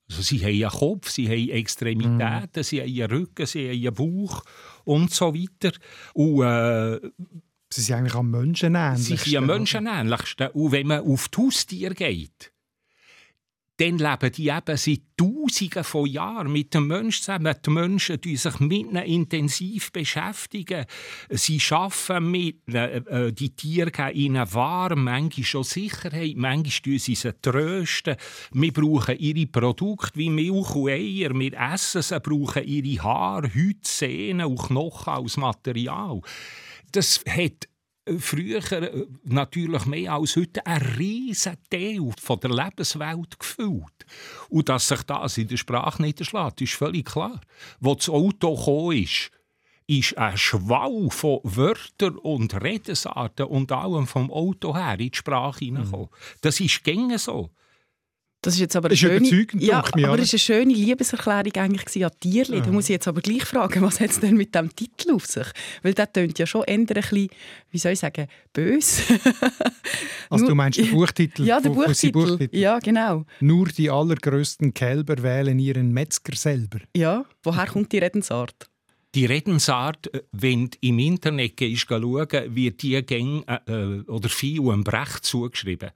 Also 0.09 0.21
sie 0.23 0.39
haben 0.39 0.63
einen 0.63 0.69
Kopf, 0.71 1.09
sie 1.09 1.27
haben 1.27 1.49
Extremitäten, 1.49 2.63
sie 2.63 2.81
haben 2.81 2.89
einen 2.89 3.11
Rücken, 3.11 3.45
sie 3.45 3.69
haben 3.69 3.85
einen 3.85 3.93
Bauch 3.93 4.43
und 4.85 5.13
so 5.13 5.33
weiter. 5.35 5.71
Und 6.13 6.43
äh, 6.43 6.99
Sie 7.71 7.81
sind 7.81 7.97
eigentlich 7.97 8.15
am 8.15 8.31
Menschen 8.31 8.73
ähnlich. 8.73 9.05
sie 9.05 9.15
sind 9.15 9.37
am 9.37 9.45
Menschen 9.45 9.85
ähnlichsten. 9.85 10.47
Und 10.49 10.71
wenn 10.71 10.87
man 10.87 11.01
auf 11.01 11.27
die 11.27 11.37
Haustiere 11.37 11.93
geht, 11.93 12.51
dann 13.79 13.97
leben 13.97 14.31
die 14.33 14.49
eben 14.49 14.77
seit 14.77 15.01
Tausenden 15.15 15.83
von 15.83 16.05
Jahren 16.05 16.51
mit 16.51 16.73
dem 16.73 16.87
Menschen 16.87 17.23
zusammen. 17.23 17.55
Die 17.65 17.69
Menschen 17.69 18.21
die 18.21 18.35
sich 18.35 18.59
mit 18.59 18.71
ihnen 18.71 18.97
intensiv 18.97 19.91
beschäftigen. 19.91 20.85
Sie 21.29 21.61
arbeiten 21.71 22.29
mit 22.29 22.57
ihnen. 22.67 23.07
Äh, 23.07 23.33
Die 23.33 23.55
Tiere 23.55 23.91
geben 23.91 24.15
ihnen 24.15 24.53
warm, 24.53 25.05
manchmal 25.05 25.45
schon 25.45 25.63
Sicherheit, 25.63 26.35
manchmal 26.35 26.99
sie 26.99 27.15
sie 27.15 27.33
trösten. 27.41 28.17
Wir 28.51 28.73
brauchen 28.73 29.17
ihre 29.17 29.47
Produkte 29.47 30.19
wie 30.19 30.29
Milch 30.29 30.75
und 30.75 30.89
Eier. 30.89 31.33
Wir 31.33 31.53
essen 31.73 32.01
sie, 32.01 32.19
brauchen 32.19 32.63
ihre 32.65 33.03
Haare, 33.03 33.49
Haut, 33.49 33.85
Sehnen 33.85 34.45
und 34.45 34.59
Knochen 34.59 35.13
als 35.13 35.37
Material. 35.37 36.21
Das 36.91 37.23
hat 37.27 37.67
früher 38.17 38.71
äh, 38.71 39.05
natürlich 39.23 39.85
mehr 39.85 40.13
als 40.13 40.35
heute 40.35 40.65
ein 40.65 40.81
riesen 40.81 41.57
Teil 41.69 42.11
von 42.19 42.39
der 42.39 42.51
Lebenswelt 42.51 43.39
gefüllt. 43.39 44.05
Und 44.49 44.69
dass 44.69 44.87
sich 44.87 45.03
das 45.03 45.37
in 45.37 45.47
der 45.47 45.57
Sprache 45.57 46.01
niederschlägt, 46.01 46.61
ist 46.61 46.73
völlig 46.73 47.05
klar. 47.05 47.39
Wo 47.79 47.95
das 47.95 48.09
Auto 48.09 48.55
gekommen 48.55 49.03
ist, 49.03 49.31
ist 49.87 50.17
ein 50.17 50.37
Schwall 50.37 51.09
von 51.09 51.39
Wörtern 51.43 52.17
und 52.17 52.53
Redensarten 52.61 53.47
und 53.47 53.71
allem 53.71 54.05
vom 54.05 54.31
Auto 54.31 54.75
her 54.75 54.99
in 54.99 55.09
die 55.09 55.17
Sprache 55.17 55.65
hineingekommen. 55.65 56.09
Das 56.41 56.59
ist 56.59 56.83
gängig 56.83 57.19
so. 57.19 57.49
Das 58.41 58.53
ist 58.53 58.61
jetzt 58.61 58.75
aber 58.77 58.87
eine 58.87 58.93
Ist 58.93 58.99
schöne, 59.01 59.17
überzeugend, 59.17 59.61
ja, 59.63 59.79
aber 59.79 60.19
es 60.19 60.33
ist 60.33 60.49
eine 60.49 60.59
schöne 60.59 60.73
Liebeserklärung 60.73 61.51
eigentlich 61.55 62.05
an 62.05 62.11
Tierli. 62.21 62.61
Da 62.61 62.71
muss 62.71 62.85
ich 62.85 62.91
jetzt 62.91 63.07
aber 63.09 63.19
gleich 63.19 63.43
fragen, 63.43 63.81
was 63.81 63.99
hat 63.99 64.11
es 64.11 64.19
denn 64.21 64.37
mit 64.37 64.55
dem 64.55 64.73
Titel 64.73 65.11
auf 65.11 65.25
sich? 65.25 65.47
Weil 65.83 65.93
der 65.93 66.11
tönt 66.11 66.39
ja 66.39 66.45
schon 66.45 66.63
eher 66.63 66.75
ein 66.75 66.85
bisschen, 66.85 67.27
wie 67.71 67.77
soll 67.77 67.91
ich 67.93 67.99
sagen, 67.99 68.27
böse. 68.53 69.01
Also 70.31 70.43
Nur- 70.43 70.49
du 70.51 70.55
meinst 70.55 70.77
den 70.77 70.91
Buchtitel? 70.91 71.43
ja, 71.43 71.59
von 71.59 71.93
seinem 71.93 72.11
Buchtitel. 72.11 72.55
Ja, 72.55 72.77
genau. 72.79 73.25
Nur 73.39 73.67
die 73.69 73.89
allergrößten 73.89 74.75
Kälber 74.75 75.21
wählen 75.23 75.57
ihren 75.57 75.91
Metzger 75.91 76.35
selber. 76.35 76.79
Ja, 76.95 77.25
woher 77.43 77.65
kommt 77.65 77.91
die 77.91 77.97
Redensart? 77.97 78.69
Die 79.15 79.25
Redensart, 79.25 80.13
äh, 80.13 80.21
wenn 80.31 80.69
du 80.69 80.77
im 80.81 80.99
Internet 80.99 81.57
gehst, 81.57 81.87
schauen, 81.89 82.27
wird 82.55 82.83
die 82.83 83.03
Gang 83.03 83.43
äh, 83.47 83.59
äh, 83.65 84.01
oder 84.01 84.29
viel 84.29 84.61
einem 84.61 84.83
Brecht 84.83 85.25
zugeschrieben. 85.25 85.89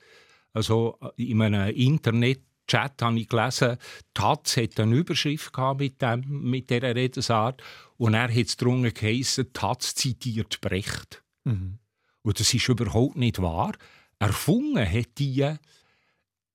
Also 0.54 0.98
äh, 1.02 1.32
in 1.32 1.42
einem 1.42 1.76
Internet-Chat 1.76 3.02
habe 3.02 3.20
ich 3.20 3.28
gelesen, 3.28 3.78
Taz 4.14 4.58
hat 4.58 4.80
eine 4.80 4.96
Überschrift 4.96 5.52
gehabt 5.52 5.80
mit, 5.80 6.02
dem, 6.02 6.24
mit 6.28 6.70
dieser 6.70 6.96
Redensart 6.96 7.62
und 7.98 8.14
er 8.14 8.30
hat 8.30 8.46
es 8.46 8.58
darunter 8.58 8.92
geheissen, 8.92 9.52
Taz 9.52 9.96
zitiert 9.96 10.62
Brecht. 10.62 11.24
Mhm. 11.44 11.80
Und 12.22 12.40
das 12.40 12.54
ist 12.54 12.70
überhaupt 12.70 13.18
nicht 13.18 13.42
wahr. 13.42 13.74
Erfunden 14.20 14.90
hat 14.90 15.18
die 15.18 15.58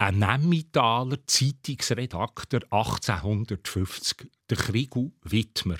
ein 0.00 0.18
Nemmitaler 0.18 1.18
Zeitungsredakteur 1.26 2.60
1850, 2.70 4.30
der 4.48 4.56
Krigu 4.56 5.10
Wittmer. 5.24 5.78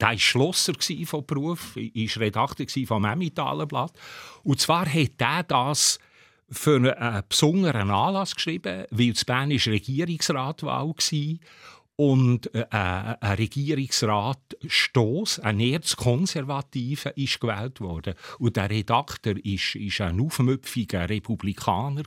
Der 0.00 0.08
war 0.08 0.18
Schlosser 0.18 0.74
von 1.04 1.24
Beruf, 1.24 1.76
war 1.76 2.22
Redakteur 2.22 2.86
vom 2.86 3.04
Emmentaler 3.04 3.66
Blatt. 3.66 3.92
Und 4.42 4.60
zwar 4.60 4.92
hat 4.92 5.12
er 5.18 5.42
das 5.44 5.98
für 6.48 6.96
einen 6.98 7.22
besonderen 7.28 7.90
Anlass 7.90 8.34
geschrieben, 8.34 8.84
weil 8.90 9.12
das 9.12 9.24
Bernische 9.24 9.72
Regierungsratwahl 9.72 10.88
war 10.88 11.38
und 11.96 12.54
äh, 12.54 12.66
ein 12.70 13.36
Regierungsrat 13.36 14.56
Stoss, 14.66 15.40
ein 15.40 15.60
Erzkonservativer, 15.60 17.16
ist 17.16 17.40
gewählt 17.40 17.80
worden. 17.80 18.14
Und 18.38 18.56
der 18.56 18.68
Redakteur 18.68 19.34
ist, 19.44 19.74
ist 19.74 20.00
ein 20.02 20.20
aufmüpfiger 20.20 21.08
Republikaner. 21.08 22.02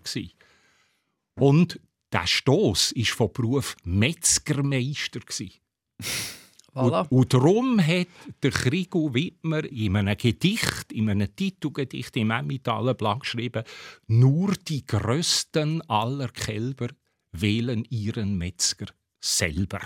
Und 1.35 1.79
der 2.11 2.27
Stoss 2.27 2.93
war 2.95 3.05
von 3.05 3.33
Beruf 3.33 3.75
Metzgermeister. 3.83 5.21
Voilà. 6.73 7.07
Und, 7.09 7.11
und 7.11 7.33
darum 7.33 7.79
hat 7.85 8.07
der 8.43 8.51
Krigo 8.51 9.13
Wittmer 9.13 9.63
in 9.65 9.95
einem 9.95 10.17
Gedicht, 10.17 10.91
in 10.91 11.09
einem 11.09 11.35
Titelgedicht 11.35 12.15
im 12.17 12.31
Emmentaler 12.31 12.93
Blatt 12.93 13.21
geschrieben, 13.21 13.63
nur 14.07 14.53
die 14.67 14.85
größten 14.85 15.81
aller 15.89 16.29
Kälber 16.29 16.87
wählen 17.31 17.85
ihren 17.89 18.37
Metzger 18.37 18.87
selber. 19.19 19.81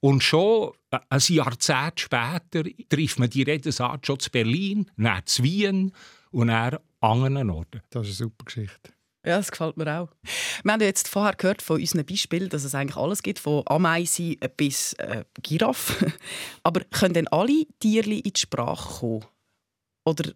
Und 0.00 0.22
schon 0.22 0.72
ein 0.90 1.20
Jahrzehnt 1.28 2.00
später 2.00 2.64
trifft 2.88 3.18
man 3.18 3.30
die 3.30 3.42
Redensart 3.42 4.06
schon 4.06 4.20
zu 4.20 4.30
Berlin, 4.30 4.90
dann 4.96 5.22
zu 5.24 5.42
Wien 5.42 5.92
und 6.30 6.48
dann 6.48 6.74
an 6.74 6.80
anderen 7.00 7.50
Orten. 7.50 7.80
Das 7.90 8.08
ist 8.08 8.20
eine 8.20 8.28
super 8.28 8.44
Geschichte. 8.44 8.92
Ja, 9.24 9.36
das 9.36 9.50
gefällt 9.50 9.76
mir 9.76 10.00
auch. 10.00 10.08
Wir 10.62 10.72
haben 10.72 10.80
jetzt 10.80 11.08
vorher 11.08 11.34
gehört 11.34 11.60
von 11.60 11.78
unseren 11.78 12.06
Beispielen, 12.06 12.48
dass 12.48 12.64
es 12.64 12.74
eigentlich 12.74 12.96
alles 12.96 13.22
gibt, 13.22 13.38
von 13.38 13.62
Ameisen 13.66 14.36
bis 14.56 14.94
äh, 14.94 15.24
Giraffe. 15.42 16.12
Aber 16.62 16.80
können 16.84 17.14
denn 17.14 17.28
alle 17.28 17.66
Tiere 17.80 18.10
in 18.10 18.22
die 18.22 18.40
Sprache 18.40 19.00
kommen? 19.00 19.26
Oder 20.06 20.32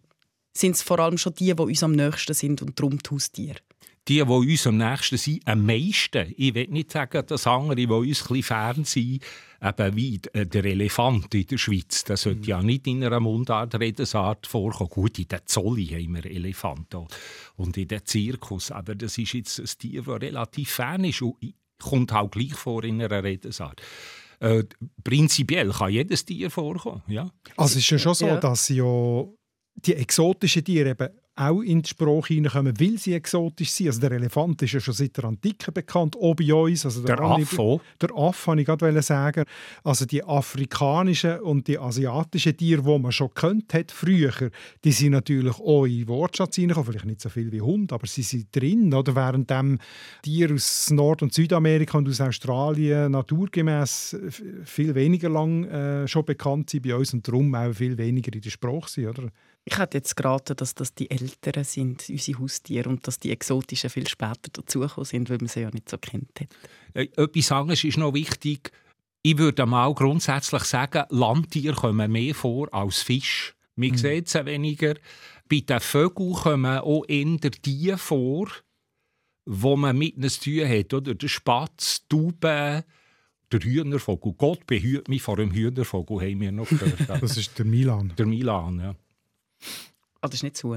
sind 0.55 0.75
es 0.75 0.83
vor 0.83 0.99
allem 0.99 1.17
schon 1.17 1.33
die, 1.33 1.55
die 1.55 1.61
uns 1.61 1.83
am 1.83 1.93
nächsten 1.93 2.33
sind 2.35 2.61
und 2.61 2.79
darum 2.79 2.99
die 2.99 3.09
Haustiere? 3.09 3.59
Die, 4.07 4.17
die 4.17 4.21
uns 4.23 4.67
am 4.67 4.77
nächsten 4.77 5.17
sind, 5.17 5.47
am 5.47 5.65
meisten. 5.65 6.33
Ich 6.37 6.53
will 6.53 6.67
nicht 6.67 6.91
sagen, 6.91 7.25
dass 7.25 7.47
andere, 7.47 7.75
die 7.75 7.87
uns 7.87 8.21
ein 8.21 8.27
bisschen 8.27 8.43
fern 8.43 8.83
sind, 8.85 9.23
eben 9.61 9.95
wie 9.95 10.19
der 10.33 10.65
Elefant 10.65 11.33
in 11.33 11.47
der 11.47 11.57
Schweiz, 11.57 12.03
das 12.03 12.21
sollte 12.21 12.41
mhm. 12.41 12.45
ja 12.45 12.61
nicht 12.61 12.85
in 12.87 13.03
einer 13.03 13.19
Mundart-Redensart 13.19 14.45
vorkommen. 14.45 14.89
Gut, 14.89 15.17
in 15.17 15.27
der 15.27 15.45
Zolli 15.45 15.87
haben 15.87 16.15
wir 16.15 16.25
Elefanten 16.25 17.07
und 17.55 17.77
in 17.77 17.87
der 17.87 18.05
Zirkus, 18.05 18.71
aber 18.71 18.93
das 18.93 19.17
ist 19.17 19.33
jetzt 19.33 19.59
ein 19.59 19.65
Tier, 19.79 20.03
das 20.03 20.21
relativ 20.21 20.69
fern 20.69 21.03
ist 21.03 21.21
und 21.21 21.35
kommt 21.79 22.13
auch 22.13 22.29
gleich 22.29 22.53
vor 22.53 22.83
in 22.83 23.01
einer 23.01 23.23
Redensart. 23.23 23.81
Äh, 24.39 24.65
prinzipiell 25.03 25.71
kann 25.71 25.91
jedes 25.91 26.25
Tier 26.25 26.51
vorkommen, 26.51 27.01
ja. 27.07 27.31
Also 27.57 27.73
es 27.73 27.85
ist 27.85 27.89
ja 27.89 27.97
schon 27.97 28.13
so, 28.13 28.27
ja. 28.27 28.37
dass 28.37 28.69
ja 28.69 29.23
die 29.75 29.95
exotischen 29.95 30.63
Tiere 30.63 30.91
eben 30.91 31.09
auch 31.35 31.61
in 31.61 31.81
die 31.81 31.89
Sprache 31.89 32.33
hineinkommen, 32.33 32.79
weil 32.79 32.97
sie 32.97 33.13
exotisch 33.13 33.71
sind. 33.71 33.87
Also 33.87 33.99
der 33.99 34.11
Elefant 34.13 34.61
ist 34.61 34.71
ja 34.71 34.79
schon 34.79 34.93
seit 34.93 35.17
der 35.17 35.25
Antike 35.25 35.71
bekannt, 35.71 36.15
auch 36.15 36.33
bei 36.33 36.53
uns. 36.53 36.85
Also 36.85 37.03
der, 37.03 37.17
der 37.17 37.25
Affe. 37.25 37.81
Der 38.01 38.09
Affe, 38.15 38.47
wollte 38.47 38.61
ich 38.61 38.65
gerade 38.65 39.01
sagen. 39.01 39.43
Also 39.83 40.05
die 40.05 40.23
afrikanischen 40.23 41.39
und 41.41 41.67
die 41.67 41.77
asiatischen 41.77 42.55
Tiere, 42.55 42.81
die 42.81 42.99
man 42.99 43.11
schon 43.11 43.33
kennt 43.33 43.73
hat 43.73 43.91
früher, 43.91 44.31
die 44.83 44.91
sind 44.91 45.11
natürlich 45.11 45.59
auch 45.59 45.85
in 45.85 46.07
Wortschatz 46.07 46.55
hineingekommen. 46.55 46.91
Vielleicht 46.91 47.05
nicht 47.05 47.21
so 47.21 47.29
viel 47.29 47.51
wie 47.51 47.61
Hund, 47.61 47.91
aber 47.91 48.07
sie 48.07 48.23
sind 48.23 48.55
drin. 48.55 48.93
Oder? 48.93 49.15
Während 49.15 49.49
dem 49.49 49.79
Tiere 50.21 50.53
aus 50.53 50.89
Nord- 50.91 51.21
und 51.21 51.33
Südamerika 51.33 51.97
und 51.97 52.07
aus 52.07 52.21
Australien 52.21 53.11
naturgemäß 53.11 54.15
viel 54.63 54.95
weniger 54.95 55.29
lang 55.29 55.65
äh, 55.65 56.07
schon 56.07 56.23
bekannt 56.23 56.69
sind 56.69 56.83
bei 56.83 56.95
uns 56.95 57.13
und 57.13 57.27
darum 57.27 57.53
auch 57.55 57.73
viel 57.73 57.97
weniger 57.97 58.33
in 58.33 58.41
der 58.41 58.49
Sprache 58.49 58.89
sind. 58.89 59.07
Oder? 59.07 59.31
Ich 59.67 59.79
hätte 59.79 59.97
jetzt 59.97 60.15
geraten, 60.15 60.55
dass 60.55 60.75
das 60.75 60.93
die 60.93 61.09
Älteren 61.09 61.63
sind, 61.63 62.07
unsere 62.07 62.39
Haustiere, 62.39 62.87
und 62.87 63.07
dass 63.07 63.17
die 63.17 63.31
Exotischen 63.31 63.89
viel 63.89 64.07
später 64.07 64.51
dazugekommen 64.53 65.05
sind, 65.05 65.29
weil 65.29 65.39
man 65.39 65.47
sie 65.47 65.61
ja 65.61 65.71
nicht 65.71 65.89
so 65.89 65.97
kennt 65.97 66.39
hat. 66.39 66.49
Äh, 66.93 67.07
etwas 67.17 67.51
anderes 67.51 67.83
ist 67.83 67.97
noch 67.97 68.13
wichtig. 68.13 68.71
Ich 69.23 69.39
würde 69.39 69.65
mal 69.65 69.91
grundsätzlich 69.95 70.63
sagen, 70.65 71.05
Landtiere 71.09 71.73
kommen 71.75 72.11
mehr 72.11 72.35
vor 72.35 72.71
als 72.71 73.01
Fisch. 73.01 73.55
Man 73.75 73.89
mhm. 73.89 73.97
sieht 73.97 74.27
es 74.27 74.45
weniger. 74.45 74.93
Bei 75.49 75.59
den 75.61 75.79
Vögeln 75.79 76.33
kommen 76.33 76.77
auch 76.77 77.03
eher 77.07 77.25
die 77.65 77.93
vor, 77.97 78.47
wo 79.45 79.75
man 79.75 79.97
mit 79.97 80.15
ihnen 80.15 80.29
zu 80.29 80.41
tun 80.41 80.69
hat. 80.69 80.93
Oder? 80.93 81.15
Der 81.15 81.27
Spatz, 81.27 82.05
die 82.05 82.15
Taube, 82.15 82.85
der 83.51 83.59
Hühnervogel. 83.59 84.33
Gott 84.33 84.67
behüt 84.67 85.07
mich 85.07 85.23
vor 85.23 85.37
dem 85.37 85.51
Hühnervogel, 85.51 86.21
haben 86.21 86.41
wir 86.41 86.51
noch 86.51 86.69
gehört. 86.69 87.09
das 87.21 87.37
ist 87.37 87.57
der 87.57 87.65
Milan. 87.65 88.13
Der 88.17 88.27
Milan, 88.27 88.79
ja. 88.79 88.95
Ah, 90.21 90.27
das 90.27 90.35
ist 90.35 90.43
nicht 90.43 90.57
zu. 90.57 90.75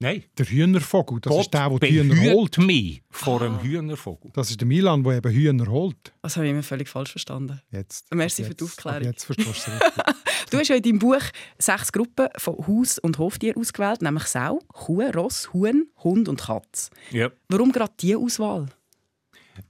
Nein. 0.00 0.22
Der 0.36 0.46
Hühnervogel, 0.46 1.20
das 1.20 1.32
Gott 1.32 1.40
ist 1.40 1.54
der, 1.54 1.68
der 1.70 1.78
die 1.80 2.00
Hühner 2.00 2.32
holt. 2.32 2.58
mich 2.58 3.02
vor 3.10 3.42
einem 3.42 3.56
ah. 3.56 3.62
Hühnervogel. 3.62 4.30
Das 4.32 4.50
ist 4.50 4.60
der 4.60 4.68
Milan, 4.68 5.02
der 5.02 5.16
eben 5.16 5.32
Hühner 5.32 5.66
holt. 5.66 6.12
Das 6.22 6.36
habe 6.36 6.46
ich 6.46 6.54
mir 6.54 6.62
völlig 6.62 6.88
falsch 6.88 7.10
verstanden. 7.10 7.60
Jetzt. 7.72 8.14
Merci 8.14 8.42
jetzt, 8.42 8.48
für 8.48 8.54
die 8.54 8.64
Aufklärung. 8.64 9.02
Jetzt 9.02 9.24
verstehst 9.24 9.66
du 9.66 9.72
Du 10.50 10.58
hast 10.58 10.68
ja 10.68 10.76
in 10.76 10.82
deinem 10.82 10.98
Buch 10.98 11.22
sechs 11.58 11.92
Gruppen 11.92 12.28
von 12.36 12.66
Haus- 12.66 12.98
und 12.98 13.18
Hoftieren 13.18 13.60
ausgewählt, 13.60 14.00
nämlich 14.00 14.24
Sau, 14.24 14.60
Kuh, 14.68 15.02
Ross, 15.14 15.52
Huhn, 15.52 15.88
Hund 16.02 16.28
und 16.28 16.40
Katz. 16.40 16.90
Ja. 17.10 17.30
Warum 17.48 17.72
gerade 17.72 17.92
diese 18.00 18.18
Auswahl? 18.18 18.66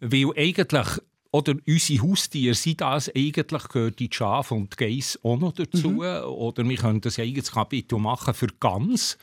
Weil 0.00 0.30
eigentlich 0.37 0.87
oder 1.31 1.55
unsere 1.67 2.03
Haustiere 2.03 2.55
sind 2.55 2.81
das 2.81 3.11
eigentlich, 3.14 3.69
gehört 3.69 3.99
die 3.99 4.09
Schafe 4.11 4.55
und 4.55 4.73
die 4.73 4.85
Geiss 4.85 5.19
auch 5.23 5.38
noch 5.38 5.53
dazu. 5.53 5.91
Mhm. 5.91 6.25
Oder 6.25 6.67
wir 6.67 6.77
können 6.77 7.01
das 7.01 7.19
eigenes 7.19 7.53
Kapitel 7.53 7.99
machen 7.99 8.33
für 8.33 8.49
ganz. 8.61 9.19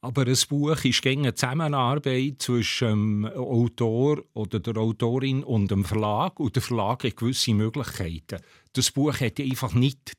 Aber 0.00 0.26
ein 0.26 0.38
Buch 0.48 0.84
ist 0.84 1.06
eine 1.06 1.34
Zusammenarbeit 1.34 2.42
zwischen 2.42 3.22
dem 3.22 3.24
Autor 3.26 4.22
oder 4.34 4.58
der 4.60 4.76
Autorin 4.76 5.44
und 5.44 5.70
dem 5.70 5.84
Verlag. 5.84 6.38
Und 6.40 6.56
der 6.56 6.62
Verlag 6.62 7.04
hat 7.04 7.16
gewisse 7.16 7.54
Möglichkeiten. 7.54 8.40
Das 8.72 8.90
Buch 8.90 9.18
hätte 9.20 9.42
einfach 9.42 9.74
nicht 9.74 10.12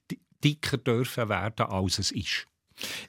dicker 0.44 0.78
dürfen 0.78 1.30
werden, 1.30 1.66
als 1.66 2.00
es 2.00 2.12
ist. 2.12 2.48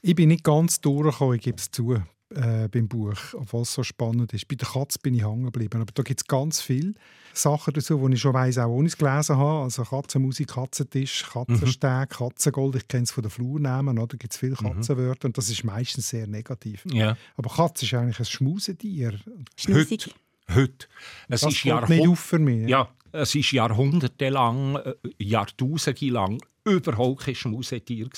Ich 0.03 0.15
bin 0.15 0.29
nicht 0.29 0.45
ganz 0.45 0.81
durchgekommen, 0.81 1.37
ich 1.37 1.43
gebe 1.43 1.57
es 1.57 1.71
zu 1.71 2.03
äh, 2.31 2.69
beim 2.69 2.89
Buch, 2.89 3.17
obwohl 3.35 3.63
es 3.63 3.73
so 3.73 3.83
spannend 3.83 4.33
ist. 4.33 4.49
Bei 4.49 4.57
der 4.57 4.69
Katze 4.69 4.99
bin 5.03 5.15
ich 5.15 5.25
hängen 5.25 5.45
geblieben. 5.45 5.81
Aber 5.81 5.93
da 5.93 6.03
gibt 6.03 6.21
es 6.21 6.27
ganz 6.27 6.61
viele 6.61 6.95
Sachen 7.33 7.75
dazu, 7.75 8.09
die 8.09 8.15
ich 8.15 8.21
schon 8.21 8.35
weiss, 8.35 8.59
auch 8.59 8.69
ohne 8.69 8.89
es 8.89 8.97
gelesen 8.97 9.37
habe. 9.37 9.65
Also 9.65 9.85
Katzenmusik, 9.85 10.49
Katzentisch, 10.49 11.25
Katzensteg, 11.31 12.11
mhm. 12.11 12.15
Katzengold. 12.15 12.77
Ich 12.77 12.89
kenne 12.89 13.05
es 13.05 13.11
von 13.11 13.23
den 13.23 13.31
Flurnamen. 13.31 13.97
Da 13.97 14.05
gibt 14.05 14.33
es 14.33 14.39
viele 14.39 14.57
mhm. 14.61 14.75
Katzenwörter 14.75 15.27
und 15.27 15.39
das 15.39 15.49
ist 15.49 15.65
meistens 15.65 16.09
sehr 16.09 16.27
negativ. 16.27 16.85
Ja. 16.91 17.17
Aber 17.37 17.51
Katze 17.51 17.85
ist 17.85 17.95
eigentlich 17.95 18.19
ein 18.19 18.25
Schmusetier. 18.25 19.19
Schmusig. 19.57 20.07
Heute. 20.07 20.61
Heute. 20.61 20.87
Es 21.29 21.41
das 21.41 21.53
ist 21.53 21.65
Jahrhund 21.65 21.89
nicht 21.91 22.09
auf 22.09 22.19
für 22.19 22.39
mich. 22.39 22.69
Ja, 22.69 22.89
es 23.13 23.35
ist 23.35 23.53
jahrhundertelang, 23.53 24.77
äh, 24.77 24.95
Jahrtausende 25.19 26.07
lang 26.07 26.43
überhaupt 26.65 27.23
kein 27.23 27.35
Schmusetier. 27.35 28.09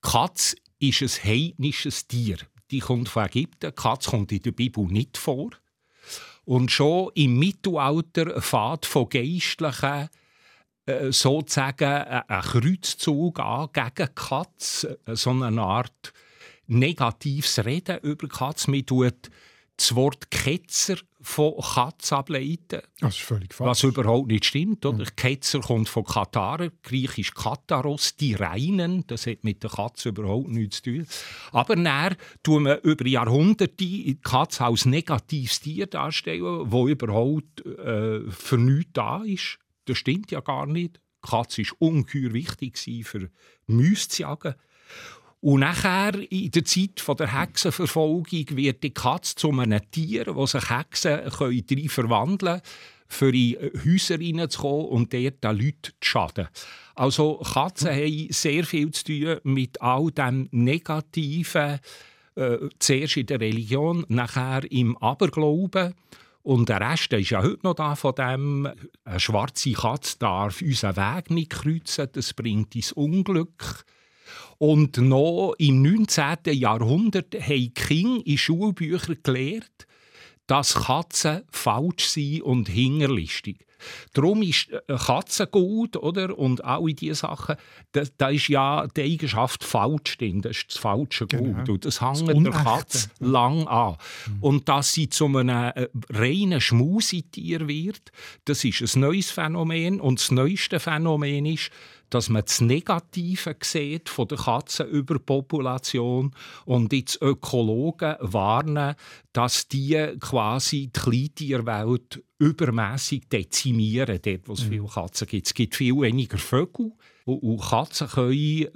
Katz 0.00 0.56
ist 0.78 1.02
ein 1.02 1.08
heidnisches 1.24 2.06
Tier 2.08 2.38
die 2.72 2.80
kommt 2.80 3.08
von 3.08 3.26
Ägypten. 3.26 3.70
Die 3.70 3.82
Katze 3.82 4.10
kommt 4.10 4.32
in 4.32 4.42
der 4.42 4.52
Bibel 4.52 4.84
nicht 4.86 5.18
vor. 5.18 5.50
Und 6.44 6.72
schon 6.72 7.10
im 7.14 7.38
Mittelalter 7.38 8.40
fährt 8.40 8.86
von 8.86 9.08
Geistlichen 9.08 10.08
äh, 10.86 11.12
sozusagen 11.12 11.84
ein 11.86 12.42
Kreuzzug 12.42 13.38
an 13.38 13.68
gegen 13.72 13.94
die 13.96 14.14
Katze, 14.14 14.98
äh, 15.06 15.14
so 15.14 15.30
eine 15.30 15.62
Art 15.62 16.12
negatives 16.66 17.64
Reden 17.64 17.98
über 17.98 18.26
die 18.26 18.34
Katze. 18.34 18.70
Man 18.70 18.84
tut 18.84 19.30
das 19.76 19.94
Wort 19.94 20.30
Ketzer 20.30 20.96
von 21.20 21.54
Katz 21.60 22.12
ableiten. 22.12 22.82
Das 23.00 23.16
ist 23.16 23.22
völlig 23.22 23.54
falsch. 23.54 23.70
Was 23.70 23.82
überhaupt 23.84 24.28
nicht 24.28 24.44
stimmt. 24.44 24.84
Oder? 24.84 25.04
Mhm. 25.04 25.16
Ketzer 25.16 25.60
kommt 25.60 25.88
von 25.88 26.04
Katar, 26.04 26.68
griechisch 26.82 27.32
Kataros, 27.32 28.16
die 28.16 28.34
Reinen. 28.34 29.04
Das 29.06 29.26
hat 29.26 29.44
mit 29.44 29.62
der 29.62 29.70
Katze 29.70 30.10
überhaupt 30.10 30.48
nichts 30.48 30.82
zu 30.82 30.90
tun. 30.90 31.06
Aber 31.52 31.76
dann 31.76 32.16
tun 32.42 32.64
wir 32.64 32.82
über 32.82 33.06
Jahrhunderte 33.06 33.74
die 33.74 34.18
Katze 34.22 34.64
als 34.64 34.84
negatives 34.84 35.60
Tier 35.60 35.86
darstellen, 35.86 36.70
das 36.70 36.88
überhaupt 36.88 37.64
äh, 37.64 38.20
für 38.30 38.58
nichts 38.58 38.90
da 38.92 39.22
ist. 39.24 39.58
Das 39.86 39.98
stimmt 39.98 40.30
ja 40.30 40.40
gar 40.40 40.66
nicht. 40.66 41.00
Die 41.24 41.28
Katze 41.30 41.62
war 41.62 41.88
ungeheuer 41.88 42.32
wichtig 42.32 42.78
für 43.06 43.30
Mäuse 43.66 44.08
zu 44.08 44.22
jagen. 44.22 44.54
Und 45.42 45.60
nachher, 45.60 46.14
in 46.30 46.52
der 46.52 46.64
Zeit 46.64 47.02
der 47.18 47.40
Hexenverfolgung, 47.40 48.26
wird 48.50 48.84
die 48.84 48.94
Katze 48.94 49.34
zu 49.34 49.50
einem 49.50 49.80
Tier, 49.90 50.36
wo 50.36 50.46
sich 50.46 50.70
Hexen 50.70 51.28
können 51.30 51.88
verwandeln 51.88 52.60
können, 52.60 52.62
für 53.08 53.34
in 53.34 53.56
Häuser 53.84 54.20
reinzukommen 54.20 54.86
und 54.86 55.12
dort 55.12 55.42
den 55.42 55.58
Leuten 55.58 55.82
zu 55.82 55.92
schaden. 56.00 56.46
Also 56.94 57.38
Katzen 57.38 57.90
mhm. 57.90 57.96
haben 57.96 58.26
sehr 58.30 58.64
viel 58.64 58.92
zu 58.92 59.04
tun 59.04 59.40
mit 59.42 59.82
all 59.82 60.12
dem 60.12 60.48
Negativen, 60.52 61.80
äh, 62.36 62.58
zuerst 62.78 63.16
in 63.16 63.26
der 63.26 63.40
Religion, 63.40 64.04
nachher 64.08 64.70
im 64.70 64.96
Aberglauben. 64.98 65.94
Und 66.44 66.68
der 66.68 66.80
Rest 66.80 67.12
ist 67.14 67.30
ja 67.30 67.42
heute 67.42 67.64
noch 67.64 67.74
da 67.74 67.96
von 67.96 68.14
dem, 68.14 68.68
eine 69.04 69.20
schwarze 69.20 69.72
Katze 69.72 70.18
darf 70.20 70.62
unseren 70.62 70.96
Weg 70.96 71.30
nicht 71.30 71.50
kreuzen, 71.50 72.08
das 72.12 72.32
bringt 72.32 72.76
ins 72.76 72.92
Unglück. 72.92 73.84
Und 74.62 74.96
noch 74.98 75.54
im 75.58 75.82
19. 75.82 76.36
Jahrhundert 76.52 77.34
haben 77.34 77.74
Kinder 77.74 78.22
in 78.24 78.38
Schulbüchern 78.38 79.16
gelernt, 79.20 79.88
dass 80.46 80.76
Katzen 80.76 81.42
falsch 81.50 82.04
sind 82.04 82.42
und 82.42 82.68
hingerlistig. 82.68 83.66
Darum 84.12 84.40
ist 84.42 84.68
äh, 84.70 84.96
Katzengut 84.96 85.96
oder? 85.96 86.38
und 86.38 86.64
alle 86.64 86.94
diese 86.94 87.16
Sachen, 87.16 87.56
da, 87.90 88.02
da 88.16 88.28
ist 88.28 88.46
ja 88.46 88.86
die 88.86 89.02
Eigenschaft 89.02 89.64
falsch 89.64 90.18
drin, 90.18 90.42
das 90.42 90.58
ist 90.58 90.66
das 90.68 90.76
falsche 90.76 91.26
genau. 91.26 91.58
Gut. 91.58 91.68
Und 91.68 91.84
das 91.84 92.00
hängt 92.00 92.28
der 92.28 92.52
Katze 92.52 93.10
lang 93.18 93.66
an. 93.66 93.96
Mhm. 94.28 94.42
Und 94.42 94.68
dass 94.68 94.92
sie 94.92 95.08
zu 95.08 95.26
einem 95.26 95.48
äh, 95.48 95.88
reinen 96.08 96.60
Schmusetier 96.60 97.66
wird, 97.66 98.12
das 98.44 98.62
ist 98.62 98.94
ein 98.94 99.00
neues 99.00 99.32
Phänomen. 99.32 100.00
Und 100.00 100.20
das 100.20 100.30
neueste 100.30 100.78
Phänomen 100.78 101.46
ist, 101.46 101.72
dass 102.12 102.28
man 102.28 102.42
das 102.44 102.60
Negative 102.60 103.56
sieht 103.62 104.10
von 104.10 104.28
der 104.28 104.36
Katzenüberpopulation 104.36 106.34
und 106.66 106.92
jetzt 106.92 107.22
Ökologen 107.22 108.16
warnen, 108.20 108.94
dass 109.32 109.66
die 109.68 110.16
quasi 110.20 110.90
die 110.94 111.00
Kleintierwelt 111.00 112.22
übermäßig 112.38 113.28
dezimieren, 113.28 114.20
dort 114.22 114.48
wo 114.48 114.52
es 114.52 114.64
mhm. 114.64 114.68
viele 114.68 114.86
Katzen 114.86 115.26
gibt. 115.26 115.46
Es 115.46 115.54
gibt 115.54 115.74
viel 115.74 115.98
weniger 115.98 116.36
Vögel 116.36 116.92
und 117.24 117.60
Katzen 117.62 118.08
können, 118.08 118.68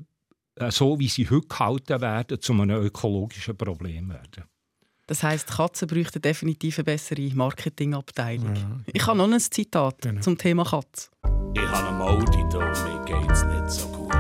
äh, 0.55 0.71
so 0.71 0.99
wie 0.99 1.09
sie 1.09 1.29
heute 1.29 1.47
gehalten 1.47 2.01
werden, 2.01 2.41
zu 2.41 2.55
einem 2.55 2.83
ökologischen 2.83 3.57
Problem 3.57 4.09
werden. 4.09 4.45
Das 5.07 5.23
heisst, 5.23 5.49
Katzen 5.49 5.89
bräuchten 5.89 6.23
definitiv 6.23 6.79
eine 6.79 6.85
bessere 6.85 7.31
Marketingabteilung. 7.35 8.55
Ja, 8.55 8.61
ja. 8.61 8.81
Ich 8.93 9.07
habe 9.07 9.19
noch 9.19 9.31
ein 9.31 9.39
Zitat 9.39 10.01
genau. 10.01 10.21
zum 10.23 10.39
Thema 10.39 10.65
Katze. 10.65 11.11
Ich 11.59 11.67
habe 11.71 11.89
eine 11.89 11.97
Maudi, 11.97 12.45
da 12.51 12.59
mir 12.59 13.03
geht's 13.07 13.43
nicht 13.45 13.71
so 13.71 13.89
gut. 13.89 14.13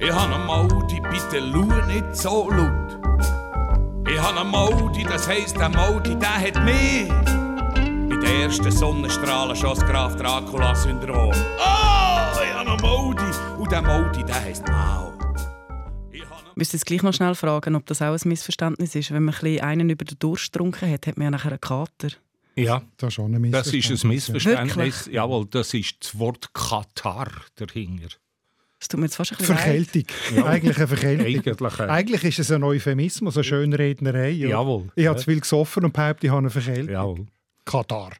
Ich 0.00 0.12
habe 0.12 0.34
eine 0.34 0.44
Maudi, 0.44 1.00
bitte 1.00 1.40
schau 1.52 1.86
nicht 1.86 2.16
so 2.16 2.50
laut. 2.50 2.98
Ich 4.08 4.20
habe 4.20 4.40
eine 4.40 4.50
Maudi, 4.50 5.04
das 5.04 5.28
heisst, 5.28 5.56
der 5.56 5.68
Maudi, 5.68 6.16
der 6.16 6.34
hat 6.34 6.64
mich 6.64 7.08
bei 8.08 8.16
den 8.16 8.40
ersten 8.42 8.72
Sonnenstrahlen 8.72 9.54
schon 9.54 9.70
das 9.70 9.86
Graf 9.86 10.16
Dracula-Syndrom. 10.16 11.30
Oh, 11.30 12.42
ich 12.42 12.52
habe 12.52 12.70
eine 12.70 12.82
Maudi 12.82 13.30
und 13.56 13.70
der 13.70 13.82
Maudi, 13.82 14.24
der 14.24 14.42
heisst 14.42 14.66
Mau. 14.66 15.12
Ich 16.10 16.24
müsste 16.56 16.76
jetzt 16.76 16.86
gleich 16.86 17.04
noch 17.04 17.14
schnell 17.14 17.36
fragen, 17.36 17.76
ob 17.76 17.86
das 17.86 18.02
auch 18.02 18.14
ein 18.14 18.28
Missverständnis 18.28 18.96
ist. 18.96 19.12
Wenn 19.12 19.22
man 19.22 19.34
ein 19.40 19.60
einen 19.60 19.90
über 19.90 20.04
den 20.04 20.18
Durst 20.18 20.52
getrunken 20.52 20.90
hat, 20.90 21.06
hat 21.06 21.16
man 21.16 21.26
ja 21.26 21.30
nachher 21.30 21.52
einen 21.52 21.60
Kater. 21.60 22.08
Ja, 22.56 22.82
das 22.96 23.14
ist, 23.14 23.18
ein 23.18 23.50
das 23.50 23.72
ist 23.72 24.04
ein 24.04 24.08
Missverständnis. 24.08 25.06
Ja. 25.06 25.12
Jawohl, 25.12 25.46
das 25.50 25.74
ist 25.74 25.96
das 26.00 26.18
Wort 26.18 26.52
Katar 26.54 27.30
dahinter. 27.56 28.08
Das 28.78 28.88
tut 28.88 29.00
mir 29.00 29.06
jetzt 29.06 29.16
fast 29.16 29.32
ein 29.32 29.38
bisschen 29.38 29.56
Verkältung. 29.56 30.04
Ja. 30.36 30.44
Eigentlich 30.44 30.76
eine 30.76 30.88
Verkältung. 30.88 31.26
Eigentlich, 31.26 31.80
Eigentlich 31.80 32.24
ist 32.24 32.38
es 32.38 32.50
ein 32.50 32.62
Euphemismus, 32.62 33.36
eine 33.36 33.44
Schönrednerei. 33.44 34.30
Ja. 34.30 34.48
Jawohl. 34.50 34.90
Ich 34.94 35.06
habe 35.06 35.18
zu 35.18 35.24
viel 35.24 35.40
gesoffen 35.40 35.84
und 35.84 35.92
behaupte, 35.92 36.26
ich 36.26 36.30
habe 36.30 36.40
eine 36.40 36.50
Verkältung. 36.50 36.92
Jawohl. 36.92 37.26
Katar. 37.64 38.10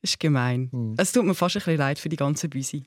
Das 0.00 0.12
ist 0.12 0.20
gemein. 0.20 0.68
Hm. 0.70 0.94
Es 0.96 1.12
tut 1.12 1.24
mir 1.24 1.34
fast 1.34 1.56
ein 1.56 1.60
bisschen 1.60 1.76
leid 1.76 1.98
für 1.98 2.08
die 2.08 2.16
ganze 2.16 2.48
Büsi. 2.48 2.84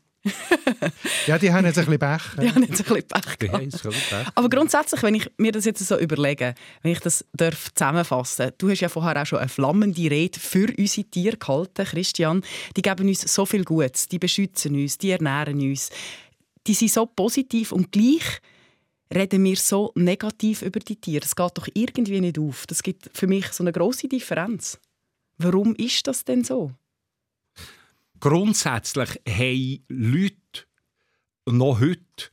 Ja, 1.27 1.37
die 1.37 1.51
haben 1.51 1.65
jetzt 1.65 1.77
ein 1.77 1.85
bisschen 1.85 1.99
Pech. 1.99 2.21
Die 2.39 3.49
haben 3.51 3.61
jetzt 3.61 3.81
ein 3.81 3.91
bisschen 3.91 4.09
Pech. 4.09 4.27
Aber 4.33 4.49
grundsätzlich, 4.49 5.03
wenn 5.03 5.15
ich 5.15 5.29
mir 5.37 5.51
das 5.51 5.65
jetzt 5.65 5.85
so 5.85 5.97
überlege, 5.97 6.55
wenn 6.81 6.91
ich 6.91 6.99
das 6.99 7.25
darf 7.33 7.73
zusammenfassen 7.73 8.51
du 8.57 8.69
hast 8.69 8.81
ja 8.81 8.89
vorher 8.89 9.21
auch 9.21 9.25
schon 9.25 9.39
eine 9.39 9.49
flammende 9.49 10.09
Rede 10.09 10.39
für 10.39 10.67
unsere 10.77 11.07
Tiere 11.07 11.37
gehalten, 11.37 11.85
Christian. 11.85 12.41
Die 12.75 12.81
geben 12.81 13.07
uns 13.07 13.21
so 13.21 13.45
viel 13.45 13.63
Gutes, 13.63 14.07
die 14.07 14.19
beschützen 14.19 14.75
uns, 14.75 14.97
die 14.97 15.11
ernähren 15.11 15.59
uns. 15.59 15.89
Die 16.67 16.73
sind 16.73 16.91
so 16.91 17.05
positiv 17.05 17.71
und 17.71 17.91
gleich 17.91 18.41
reden 19.13 19.43
wir 19.43 19.55
so 19.55 19.91
negativ 19.95 20.61
über 20.61 20.79
die 20.79 20.95
Tiere. 20.95 21.21
Das 21.21 21.35
geht 21.35 21.51
doch 21.57 21.67
irgendwie 21.73 22.21
nicht 22.21 22.39
auf. 22.39 22.65
Das 22.67 22.81
gibt 22.81 23.09
für 23.13 23.27
mich 23.27 23.47
so 23.49 23.63
eine 23.63 23.71
große 23.71 24.07
Differenz. 24.07 24.79
Warum 25.37 25.75
ist 25.75 26.07
das 26.07 26.23
denn 26.25 26.43
so? 26.43 26.71
Grundsätzlich 28.19 29.21
haben 29.27 29.85
Leute 29.87 30.67
noch 31.47 31.79
heute 31.79 32.31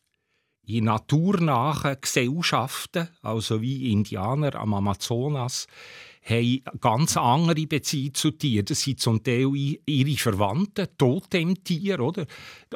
in 0.64 0.84
naturnahen 0.84 1.96
Gesellschaften, 2.00 3.08
also 3.20 3.60
wie 3.60 3.92
Indianer 3.92 4.54
am 4.54 4.74
Amazonas, 4.74 5.66
haben 6.24 6.62
ganz 6.80 7.16
andere 7.16 7.66
Beziehungen 7.66 8.14
zu 8.14 8.30
Tieren. 8.30 8.66
Das 8.66 8.82
sind 8.82 9.00
zum 9.00 9.22
Teil 9.24 9.50
ihre 9.54 10.16
Verwandten, 10.16 10.86
Totemtiere. 10.96 12.00
Oder? 12.00 12.26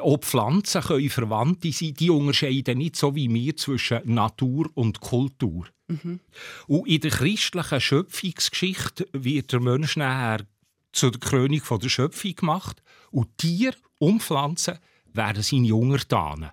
Auch 0.01 0.19
Pflanzen 0.19 0.81
können 0.81 1.09
Verwandte 1.09 1.71
sein. 1.71 1.93
Die 1.93 2.09
unterscheiden 2.09 2.79
nicht 2.79 2.97
so 2.97 3.15
wie 3.15 3.33
wir 3.33 3.55
zwischen 3.55 4.01
Natur 4.03 4.69
und 4.73 4.99
Kultur. 4.99 5.67
Mhm. 5.87 6.19
Und 6.67 6.87
in 6.87 6.99
der 6.99 7.11
christlichen 7.11 7.79
Schöpfungsgeschichte 7.79 9.07
wird 9.13 9.53
der 9.53 9.61
Mensch 9.61 9.95
nachher 9.95 10.45
zur 10.91 11.11
Krönung 11.11 11.61
der 11.79 11.89
Schöpfung 11.89 12.35
gemacht. 12.35 12.81
Und 13.11 13.37
Tiere 13.37 13.75
und 13.99 14.21
Pflanzen 14.21 14.79
werden 15.13 15.43
seine 15.43 15.75
Untertanen. 15.75 16.51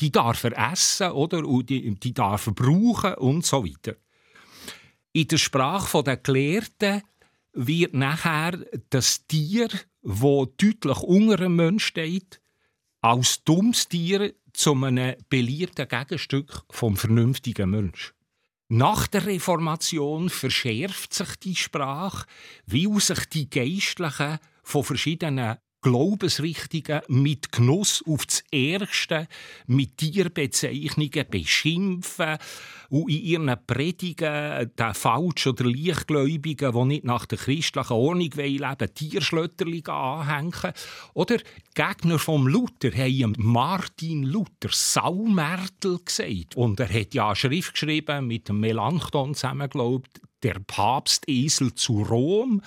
Die 0.00 0.10
darf 0.10 0.44
er 0.44 0.72
essen 0.72 1.12
oder? 1.12 1.44
Und 1.44 1.70
die, 1.70 1.94
die 1.94 2.12
darf 2.12 2.46
er 2.46 2.52
brauchen 2.52 3.14
und 3.14 3.46
so 3.46 3.64
weiter. 3.64 3.96
In 5.12 5.28
der 5.28 5.38
Sprache 5.38 6.02
der 6.02 6.18
Gelehrten 6.18 7.02
wird 7.54 7.94
nachher 7.94 8.58
das 8.90 9.26
Tier, 9.26 9.68
das 10.02 10.20
deutlich 10.20 10.98
unter 10.98 11.38
einem 11.40 11.56
Menschen 11.56 11.80
steht, 11.80 12.40
als 13.00 13.42
dummes 13.44 13.88
Tier 13.88 14.34
zu 14.52 14.74
einem 14.74 15.16
beliebten 15.28 15.88
Gegenstück 15.88 16.64
vom 16.70 16.96
vernünftigen 16.96 17.70
Mensch. 17.70 18.15
Nach 18.68 19.06
der 19.06 19.26
Reformation 19.26 20.28
verschärft 20.28 21.14
sich 21.14 21.36
die 21.36 21.54
Sprache, 21.54 22.26
weil 22.66 23.00
sich 23.00 23.24
die 23.26 23.48
Geistlichen 23.48 24.38
von 24.64 24.82
verschiedenen 24.82 25.56
Glaubensrichtungen 25.86 27.00
mit 27.06 27.52
Genuss 27.52 28.02
auf 28.08 28.26
das 28.26 28.42
Ärgste, 28.50 29.28
mit 29.68 29.98
Tierbezeichnungen 29.98 31.26
beschimpfen 31.30 32.38
und 32.88 33.08
in 33.08 33.22
ihren 33.22 33.56
Predigen 33.68 34.72
den 34.76 34.94
Falsch- 34.94 35.46
oder 35.46 35.64
Lichtgläubigen, 35.66 36.72
die 36.72 36.84
nicht 36.86 37.04
nach 37.04 37.24
der 37.26 37.38
christlichen 37.38 37.92
Ordnung 37.92 38.30
leben 38.34 38.94
Tierschlötterli 38.94 39.84
anhängen. 39.86 40.72
Oder 41.14 41.36
Gegner 41.76 42.18
vom 42.18 42.48
Luther 42.48 42.90
haben 42.90 43.36
Martin 43.38 44.24
Luther 44.24 44.70
Saumärtel 44.72 46.00
gesagt. 46.04 46.56
Und 46.56 46.80
er 46.80 46.92
hat 46.92 47.14
ja 47.14 47.28
eine 47.28 47.36
Schrift 47.36 47.74
geschrieben, 47.74 48.26
mit 48.26 48.48
Melanchthon 48.48 49.36
zusammen, 49.36 49.70
glaubt, 49.70 50.20
der 50.42 50.60
Papstesel 50.66 51.74
zu 51.74 52.02
Rom. 52.02 52.62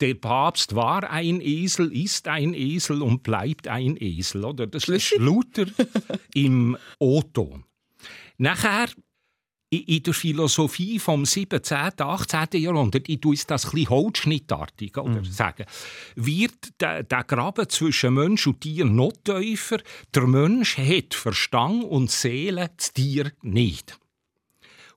Der 0.00 0.14
Papst 0.14 0.74
war 0.74 1.10
ein 1.10 1.40
Esel, 1.40 1.92
ist 1.92 2.28
ein 2.28 2.54
Esel 2.54 3.02
und 3.02 3.22
bleibt 3.22 3.66
ein 3.68 3.96
Esel. 3.98 4.44
Oder? 4.44 4.66
Das 4.66 4.88
ist 4.88 5.16
Luther 5.18 5.66
im 6.34 6.76
O-Ton. 6.98 7.64
Nachher 8.36 8.88
in 9.70 10.02
der 10.02 10.14
Philosophie 10.14 10.98
vom 10.98 11.26
17., 11.26 11.92
18. 11.98 12.62
Jahrhundert, 12.62 13.08
ich 13.08 13.20
tue 13.20 13.36
das 13.46 13.66
ein 13.66 13.70
bisschen 13.72 13.90
holzschnittartig 13.90 14.96
oder, 14.96 15.20
mm. 15.20 15.24
sagen, 15.24 15.66
wird 16.14 16.80
der, 16.80 17.02
der 17.02 17.24
Graben 17.24 17.68
zwischen 17.68 18.14
Mensch 18.14 18.46
und 18.46 18.62
Tier 18.62 18.86
noch 18.86 19.12
tiefer. 19.24 19.78
Der 20.14 20.26
Mensch 20.26 20.78
hat 20.78 21.12
Verstand 21.12 21.84
und 21.84 22.10
Seele, 22.10 22.70
das 22.76 22.94
Tier 22.94 23.32
nicht. 23.42 23.98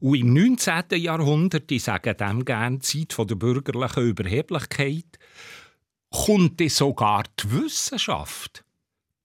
Und 0.02 0.16
im 0.16 0.34
19. 0.34 1.00
Jahrhundert, 1.00 1.72
ich 1.72 1.84
sage 1.84 2.16
dem 2.16 2.44
gerne 2.44 2.80
Zeit 2.80 3.16
der 3.20 3.36
bürgerlichen 3.36 4.04
Überheblichkeit, 4.04 5.20
kommt 6.10 6.60
sogar 6.72 7.24
die 7.40 7.52
Wissenschaft, 7.52 8.66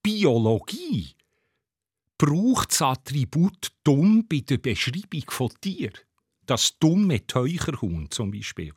Biologie, 0.03 1.15
braucht 2.19 2.71
das 2.71 2.83
Attribut 2.83 3.69
dumm 3.83 4.27
bei 4.29 4.43
der 4.47 4.59
Beschreibung 4.59 5.23
von 5.29 5.49
Tieren. 5.59 5.97
Das 6.45 6.77
dumme 6.79 7.25
Teucherhuhn 7.25 8.09
zum 8.11 8.29
Beispiel. 8.29 8.71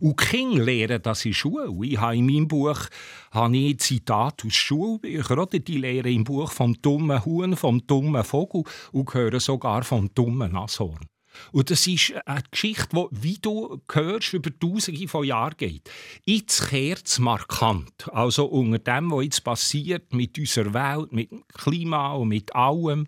Und 0.00 0.16
Kinder 0.16 0.64
lehren 0.64 1.02
das 1.02 1.24
in 1.26 1.34
Schule. 1.34 1.70
Ich 1.84 1.98
habe 1.98 2.16
in 2.16 2.26
meinem 2.26 2.48
Buch 2.48 2.88
habe 3.30 3.56
ich 3.56 3.78
Zitate 3.78 4.46
aus 4.46 4.54
Schulbüchern. 4.54 5.38
Oder? 5.38 5.58
Die 5.58 5.76
lehren 5.76 6.12
im 6.12 6.24
Buch 6.24 6.50
vom 6.50 6.80
dummen 6.80 7.24
Huhn, 7.24 7.56
vom 7.56 7.86
dummen 7.86 8.24
Vogel 8.24 8.64
und 8.90 9.12
hören 9.12 9.38
sogar 9.38 9.84
vom 9.84 10.12
dummen 10.14 10.52
Nashorn. 10.52 11.11
Und 11.52 11.70
das 11.70 11.86
ist 11.86 12.14
eine 12.26 12.42
Geschichte, 12.50 12.88
die, 12.92 13.22
wie 13.22 13.38
du 13.38 13.80
hörst, 13.90 14.32
über 14.32 14.50
Tausende 14.58 15.08
von 15.08 15.24
Jahren 15.24 15.56
geht. 15.56 15.90
Jetzt 16.24 16.68
kehrt 16.68 17.06
es 17.06 17.18
markant. 17.18 18.08
Also 18.12 18.46
unter 18.46 18.78
dem, 18.78 19.10
was 19.10 19.24
jetzt 19.24 19.44
passiert 19.44 20.12
mit 20.12 20.38
unserer 20.38 20.74
Welt, 20.74 21.12
mit 21.12 21.30
dem 21.30 21.44
Klima 21.48 22.12
und 22.12 22.28
mit 22.28 22.54
allem. 22.54 23.06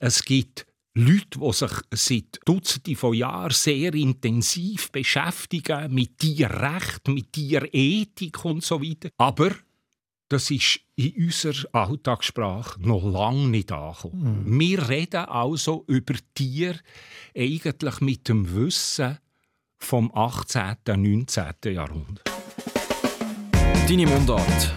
Es 0.00 0.24
gibt 0.24 0.66
Leute, 0.98 1.38
die 1.38 1.52
sich 1.52 1.70
seit 1.92 2.40
Dutzenden 2.46 2.96
von 2.96 3.12
Jahren 3.12 3.50
sehr 3.50 3.92
intensiv 3.92 4.90
beschäftigen 4.90 5.92
mit 5.92 6.16
Tierrecht, 6.16 7.06
mit 7.08 7.34
Tierethik 7.34 8.42
und 8.46 8.64
so 8.64 8.82
weiter. 8.82 9.10
Aber 9.18 9.50
das 10.28 10.50
ist 10.50 10.80
in 10.96 11.26
unserer 11.26 11.68
Alltagssprache 11.72 12.80
noch 12.80 13.04
lange 13.04 13.48
nicht 13.48 13.70
angekommen. 13.70 14.44
Mhm. 14.44 14.60
Wir 14.60 14.88
reden 14.88 15.24
also 15.26 15.84
über 15.86 16.14
Tiere 16.34 16.80
eigentlich 17.36 18.00
mit 18.00 18.28
dem 18.28 18.52
Wissen 18.54 19.18
vom 19.78 20.10
18. 20.14 20.76
und 20.88 21.02
19. 21.36 21.74
Jahrhundert. 21.74 22.24
Deine 23.88 24.06
Mundart. 24.06 24.74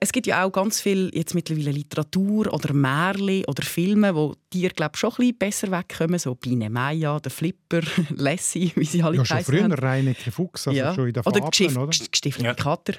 Es 0.00 0.10
gibt 0.10 0.26
ja 0.26 0.44
auch 0.44 0.50
ganz 0.50 0.80
viel 0.80 1.12
jetzt 1.14 1.32
mittlerweile 1.32 1.70
Literatur 1.70 2.52
oder 2.52 2.72
Märchen 2.72 3.44
oder 3.44 3.62
Filme, 3.62 4.16
wo 4.16 4.34
Tiere 4.50 4.74
glaube 4.74 4.96
schon 4.96 5.10
ein 5.10 5.16
bisschen 5.16 5.38
besser 5.38 5.70
wegkommen, 5.70 6.18
so 6.18 6.34
Biene 6.34 6.68
Maya, 6.68 7.20
der 7.20 7.30
Flipper, 7.30 7.82
Lassie, 8.16 8.72
wie 8.74 8.84
sie 8.84 9.00
alle 9.00 9.18
ja, 9.18 9.24
schon 9.24 9.44
früher 9.44 9.80
Reinecke 9.80 10.32
Fuchs, 10.32 10.66
also 10.66 10.76
ja. 10.76 10.92
schon 10.92 11.06
in 11.06 11.14
der 11.14 11.22
Fabeln, 11.22 11.76
oder? 11.76 11.86
Gestiefelte 11.86 12.54
Kater. 12.60 12.94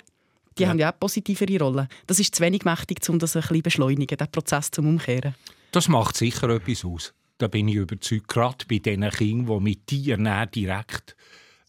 Die 0.58 0.64
ja. 0.64 0.70
haben 0.70 0.80
ja 0.80 0.92
auch 0.92 1.00
positivere 1.00 1.60
Rollen. 1.60 1.88
Das 2.08 2.20
ist 2.20 2.36
zu 2.36 2.44
wenig 2.44 2.64
mächtig, 2.64 2.98
um 3.10 3.20
das 3.20 3.36
ein 3.36 3.42
bisschen 3.42 3.62
beschleunigen, 3.62 4.18
den 4.18 4.32
Prozess 4.32 4.72
zum 4.72 4.88
Umkehren. 4.88 5.36
Das 5.72 5.88
macht 5.88 6.18
sicher 6.18 6.50
etwas 6.50 6.86
aus. 6.86 7.14
Da 7.38 7.48
bin 7.48 7.68
ich 7.68 7.76
überzeugt, 7.76 8.28
gerade 8.28 8.66
bei 8.70 8.78
diesen 8.78 9.10
Kindern, 9.10 9.58
die 9.58 9.64
mit 9.64 9.88
Tieren 9.88 10.30
direkt 10.54 11.16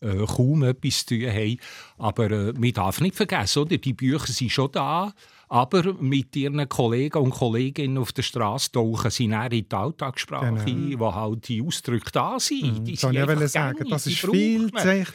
äh, 0.00 0.26
kaum 0.26 0.62
etwas 0.62 1.06
zu 1.06 1.18
tun 1.18 1.30
haben. 1.30 1.58
Aber 1.98 2.30
äh, 2.30 2.52
man 2.52 2.72
darf 2.72 3.00
nicht 3.00 3.16
vergessen, 3.16 3.60
oder? 3.60 3.78
die 3.78 3.94
Bücher 3.94 4.32
sind 4.32 4.52
schon 4.52 4.70
da, 4.72 5.14
aber 5.48 5.94
mit 5.94 6.34
ihren 6.36 6.68
Kollegen 6.68 7.18
und 7.18 7.30
Kolleginnen 7.30 7.98
auf 7.98 8.12
der 8.12 8.22
Straße 8.22 8.72
tauchen 8.72 9.10
sie 9.10 9.26
näher 9.26 9.52
in 9.52 9.68
die 9.68 9.74
Alltagssprache 9.74 10.46
genau. 10.46 10.62
ein, 10.64 10.98
wo 10.98 11.14
halt 11.14 11.48
die 11.48 11.62
Ausdrücke 11.62 12.10
da 12.12 12.38
sind. 12.40 12.80
Mhm. 12.80 12.84
Die 12.84 12.96
sind 12.96 13.14
ich 13.14 13.50
sagen, 13.50 13.88
das 13.88 14.06
ist 14.06 14.18
viel 14.18 14.70
zäher 14.72 15.06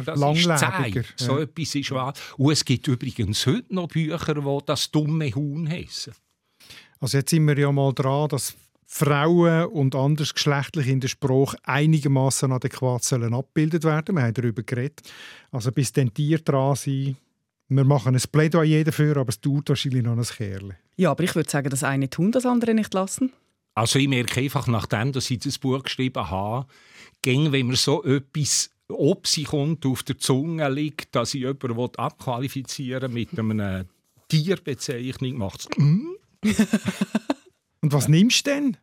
oder 0.00 0.16
langlebiger. 0.16 1.04
So 1.16 1.36
ja. 1.38 1.44
etwas 1.44 1.74
ist 1.74 1.90
wahr. 1.90 2.14
Und 2.36 2.52
es 2.52 2.64
gibt 2.64 2.86
übrigens 2.88 3.46
heute 3.46 3.74
noch 3.74 3.88
Bücher, 3.88 4.34
die 4.34 4.58
das 4.66 4.90
dumme 4.90 5.34
Huhn 5.34 5.68
heissen. 5.68 6.14
Also 7.00 7.18
jetzt 7.18 7.30
sind 7.30 7.46
wir 7.46 7.58
ja 7.58 7.72
mal 7.72 7.92
dran, 7.92 8.28
dass 8.28 8.54
Frauen 8.94 9.66
und 9.68 9.94
andersgeschlechtlich 9.94 10.86
in 10.86 11.00
der 11.00 11.08
Sprache 11.08 11.56
einigermaßen 11.62 12.52
adäquat 12.52 13.02
sollen 13.02 13.32
abgebildet 13.32 13.84
werden. 13.84 14.16
Wir 14.16 14.22
haben 14.24 14.34
darüber 14.34 14.62
geredet. 14.62 15.00
Also 15.50 15.72
bis 15.72 15.92
dann 15.92 16.12
Tiere 16.12 16.42
dran 16.42 16.76
sind, 16.76 17.16
wir 17.76 17.84
machen 17.84 18.14
ein 18.14 18.22
Plädoyer 18.30 18.84
dafür, 18.84 19.16
aber 19.16 19.30
es 19.30 19.40
dauert 19.40 19.68
wahrscheinlich 19.68 20.02
noch 20.02 20.16
ein 20.16 20.24
Kerl. 20.24 20.76
Ja, 20.96 21.10
aber 21.10 21.24
ich 21.24 21.34
würde 21.34 21.50
sagen, 21.50 21.70
das 21.70 21.84
eine 21.84 22.10
tun, 22.10 22.32
das 22.32 22.46
andere 22.46 22.74
nicht 22.74 22.92
lassen. 22.94 23.32
Also 23.74 23.98
ich 23.98 24.08
merke 24.08 24.40
einfach, 24.40 24.66
nachdem 24.66 25.12
dass 25.12 25.30
ich 25.30 25.38
das 25.38 25.58
Buch 25.58 25.82
geschrieben 25.82 26.30
habe, 26.30 26.66
ging, 27.22 27.52
wenn 27.52 27.68
mir 27.68 27.76
so 27.76 28.04
etwas 28.04 28.70
ob 28.88 29.26
sie 29.26 29.44
kommt, 29.44 29.86
auf 29.86 30.02
der 30.02 30.18
Zunge 30.18 30.68
liegt, 30.68 31.14
dass 31.14 31.34
ich 31.34 31.42
jemanden 31.42 31.96
abqualifizieren 31.96 33.12
mit 33.12 33.38
einer 33.38 33.86
Tierbezeichnung, 34.28 35.38
macht 35.38 35.60
es 35.60 36.58
Und 37.80 37.92
was 37.92 38.08
nimmst 38.08 38.46
du 38.46 38.50
denn? 38.50 38.76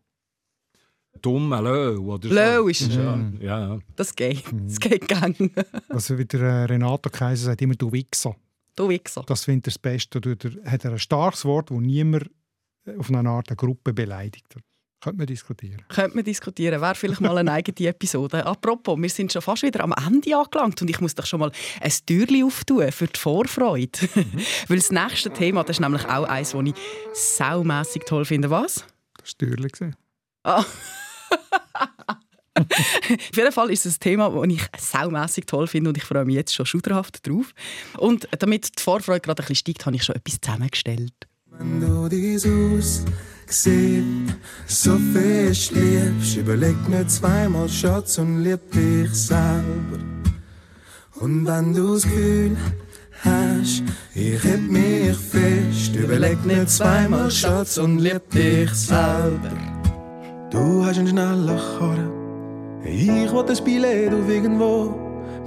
Dumme 1.22 1.62
Löw 1.62 2.00
oder 2.00 2.30
Löw 2.30 2.70
ist 2.70 2.82
es 2.82 2.94
schon. 2.94 3.40
Ja, 3.42 3.60
ja. 3.60 3.80
Das 3.96 4.16
geht. 4.16 4.44
Das 4.68 4.80
geht 4.80 5.08
gang. 5.08 5.52
Also 5.90 6.18
wie 6.18 6.26
der 6.26 6.42
äh, 6.42 6.64
Renato 6.66 7.10
Kaiser 7.10 7.48
sagt 7.48 7.62
immer, 7.62 7.76
du 7.76 7.92
Wichser. 7.92 8.36
Du 8.80 8.88
Wichser. 8.88 9.24
Das 9.28 9.44
finde 9.44 9.58
ich 9.58 9.74
das 9.74 9.78
Beste. 9.78 10.22
Da 10.22 10.32
hat 10.72 10.86
er 10.86 10.92
ein 10.92 11.00
starkes 11.00 11.44
Wort, 11.44 11.70
das 11.70 11.78
niemand 11.80 12.32
auf 12.98 13.10
eine 13.10 13.30
Art 13.30 13.50
eine 13.50 13.58
Gruppe 13.58 13.92
beleidigt. 13.92 14.56
Könnte 15.02 15.18
man 15.18 15.28
diskutieren. 15.28 15.84
Könnte 15.90 16.16
man 16.16 16.24
diskutieren. 16.24 16.80
Wäre 16.80 16.96
vielleicht 16.96 17.20
mal 17.20 17.38
eine 17.38 17.52
eigene 17.52 17.90
Episode. 17.90 18.46
Apropos, 18.46 18.98
wir 18.98 19.10
sind 19.10 19.34
schon 19.34 19.42
fast 19.42 19.64
wieder 19.64 19.84
am 19.84 19.94
Ende 20.08 20.34
angelangt 20.34 20.82
und 20.82 20.90
ich 20.90 21.02
muss 21.02 21.14
doch 21.14 21.26
schon 21.26 21.42
mal 21.42 21.52
ein 21.82 21.92
Türchen 22.06 22.46
auftun 22.46 22.90
für 22.94 23.08
die 23.08 23.20
Vorfreude. 23.20 24.00
Mhm. 24.16 24.40
Weil 24.70 24.78
das 24.78 24.92
nächste 24.92 25.30
Thema, 25.30 25.64
das 25.64 25.76
ist 25.76 25.82
nämlich 25.82 26.06
auch 26.06 26.24
eins, 26.24 26.52
das 26.52 26.64
ich 26.64 26.76
saumässig 27.14 28.06
toll 28.06 28.24
finde. 28.24 28.50
Was? 28.50 28.86
Das 29.18 29.34
war 29.34 29.38
Türchen. 29.40 29.68
gesehen. 29.68 29.96
Ah. 30.44 30.64
Auf 32.60 33.36
jeden 33.38 33.52
Fall 33.52 33.72
ist 33.72 33.86
es 33.86 33.96
ein 33.96 34.00
Thema, 34.00 34.30
das 34.30 34.48
ich 34.48 34.68
saumässig 34.78 35.46
toll 35.46 35.68
finde 35.68 35.90
und 35.90 35.98
ich 35.98 36.04
freue 36.04 36.26
mich 36.26 36.36
jetzt 36.36 36.54
schon 36.54 36.66
schuderhaft 36.66 37.28
drauf. 37.28 37.54
Und 37.98 38.28
damit 38.40 38.80
die 38.80 38.82
Vorfreude 38.82 39.22
gerade 39.22 39.42
ein 39.42 39.48
bisschen 39.48 39.56
steigt, 39.56 39.86
habe 39.86 39.96
ich 39.96 40.04
schon 40.04 40.16
etwas 40.16 40.40
zusammengestellt. 40.42 41.14
Wenn 41.58 41.82
du 41.82 42.08
dies 42.08 42.46
aus 42.46 43.04
siehst, 43.52 44.06
so 44.68 44.98
fest 45.14 45.72
liebst, 45.72 46.38
überleg 46.38 46.76
nicht 46.88 47.12
zweimal, 47.12 47.68
Schatz, 47.68 48.18
und 48.18 48.44
lieb 48.44 48.60
dich 48.72 49.14
selber. 49.14 50.00
Und 51.16 51.46
wenn 51.46 51.74
du 51.74 51.96
das 51.96 52.04
Gefühl 52.04 52.58
hast, 53.24 53.84
ich 54.16 54.44
heb 54.44 54.62
mich 54.62 55.18
fest, 55.18 55.96
überleg 55.96 56.44
nicht 56.46 56.70
zweimal, 56.70 57.30
Schatz, 57.30 57.78
und 57.78 58.00
lieb 58.00 58.30
dich 58.30 58.72
selber. 58.72 59.52
Du 60.52 60.86
hast 60.86 60.98
einen 60.98 61.08
schnellen 61.08 61.48
Karren, 61.48 62.19
ich 62.90 63.32
will 63.32 63.44
das 63.46 63.62
Billett 63.62 64.14
auf 64.14 64.30
irgendwo. 64.30 64.94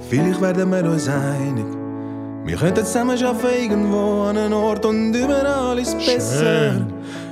Vielleicht 0.09 0.41
werden 0.41 0.69
wir 0.71 0.83
uns 0.83 1.07
einig. 1.07 1.65
Wir 2.45 2.57
könnten 2.57 2.85
zusammen 2.85 3.21
arbeiten 3.23 3.71
irgendwo 3.71 4.23
an 4.23 4.37
einem 4.37 4.53
Ort 4.53 4.85
und 4.85 5.13
überall 5.13 5.79
ist 5.79 5.95
es 5.95 6.05
besser. 6.05 6.85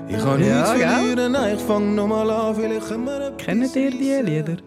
Ich 0.08 0.18
kann 0.18 0.44
ja, 0.44 0.74
nichts 0.74 0.84
verlieren, 0.84 1.32
nein, 1.34 1.56
ich 1.56 1.62
fang 1.62 1.96
nochmal 1.96 2.30
an, 2.30 2.56
vielleicht 2.56 2.88
können 2.88 3.06
wir 3.06 3.32
Kennt 3.38 3.76
ihr 3.76 3.92
die 3.92 4.22
Lieder? 4.22 4.58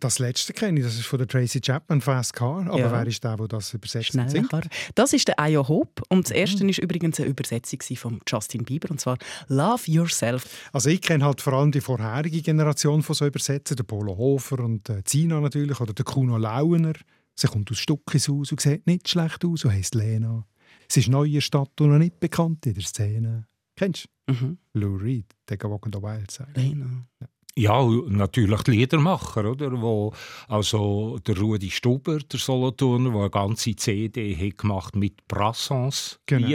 Das 0.00 0.18
letzte 0.18 0.52
kenne 0.52 0.80
ich, 0.80 0.84
das 0.84 0.94
ist 0.96 1.06
von 1.06 1.18
der 1.18 1.26
Tracy 1.26 1.60
Chapman, 1.60 2.00
Fast 2.00 2.34
Car. 2.34 2.66
Aber 2.66 2.78
ja. 2.78 2.92
wer 2.92 3.06
ist 3.06 3.24
der, 3.24 3.36
der 3.36 3.48
das 3.48 3.72
übersetzt 3.72 4.16
hat? 4.16 4.68
Das 4.94 5.12
ist 5.12 5.28
der 5.28 5.40
Ayo 5.40 5.66
Hope. 5.66 6.02
Und 6.08 6.26
das 6.26 6.32
erste 6.32 6.64
mhm. 6.64 6.70
ist 6.70 6.78
übrigens 6.78 7.18
eine 7.18 7.28
Übersetzung 7.28 7.80
von 7.96 8.20
Justin 8.26 8.64
Bieber, 8.64 8.90
und 8.90 9.00
zwar 9.00 9.16
«Love 9.48 9.82
Yourself». 9.86 10.70
Also 10.72 10.90
ich 10.90 11.00
kenne 11.00 11.24
halt 11.24 11.40
vor 11.40 11.54
allem 11.54 11.72
die 11.72 11.80
vorherige 11.80 12.42
Generation 12.42 13.02
von 13.02 13.14
so 13.14 13.26
Übersetzern, 13.26 13.76
der 13.76 13.84
Polo 13.84 14.16
Hofer 14.16 14.60
und 14.60 14.88
äh, 14.90 15.02
Zina 15.04 15.40
natürlich, 15.40 15.80
oder 15.80 15.94
der 15.94 16.04
Kuno 16.04 16.36
Launer. 16.36 16.94
Sie 17.34 17.48
kommt 17.48 17.70
aus 17.70 17.78
Stuckis 17.78 18.28
aus 18.28 18.52
und 18.52 18.60
sieht 18.60 18.86
nicht 18.86 19.08
schlecht 19.08 19.44
aus 19.44 19.64
und 19.64 19.72
heisst 19.72 19.94
Lena. 19.94 20.46
Sie 20.88 21.00
ist 21.00 21.08
neu 21.08 21.24
in 21.24 21.34
der 21.34 21.40
Stadt 21.40 21.80
und 21.80 21.90
noch 21.90 21.98
nicht 21.98 22.20
bekannt 22.20 22.64
in 22.66 22.74
der 22.74 22.82
Szene. 22.82 23.46
Kennst 23.76 24.08
du? 24.26 24.32
Mhm. 24.32 24.58
Lou 24.74 24.96
Reed, 24.96 25.26
der 25.48 25.58
Walk 25.64 25.86
on 25.86 25.92
the 25.92 26.02
Wild. 26.02 26.38
Lena. 26.54 27.06
Ja. 27.20 27.28
Ja, 27.58 27.82
natürlich 28.08 28.62
die 28.64 28.72
Liedermacher, 28.72 29.50
oder? 29.50 29.80
Wo, 29.80 30.12
also 30.46 31.18
der 31.26 31.38
Rudi 31.38 31.70
Stuber, 31.70 32.18
der 32.18 32.38
Solothurner, 32.38 33.10
der 33.10 33.20
eine 33.20 33.30
ganze 33.30 33.74
CD 33.74 34.36
hat 34.36 34.58
gemacht 34.58 34.94
mit 34.94 35.26
Brassens 35.26 36.20
genau. 36.26 36.48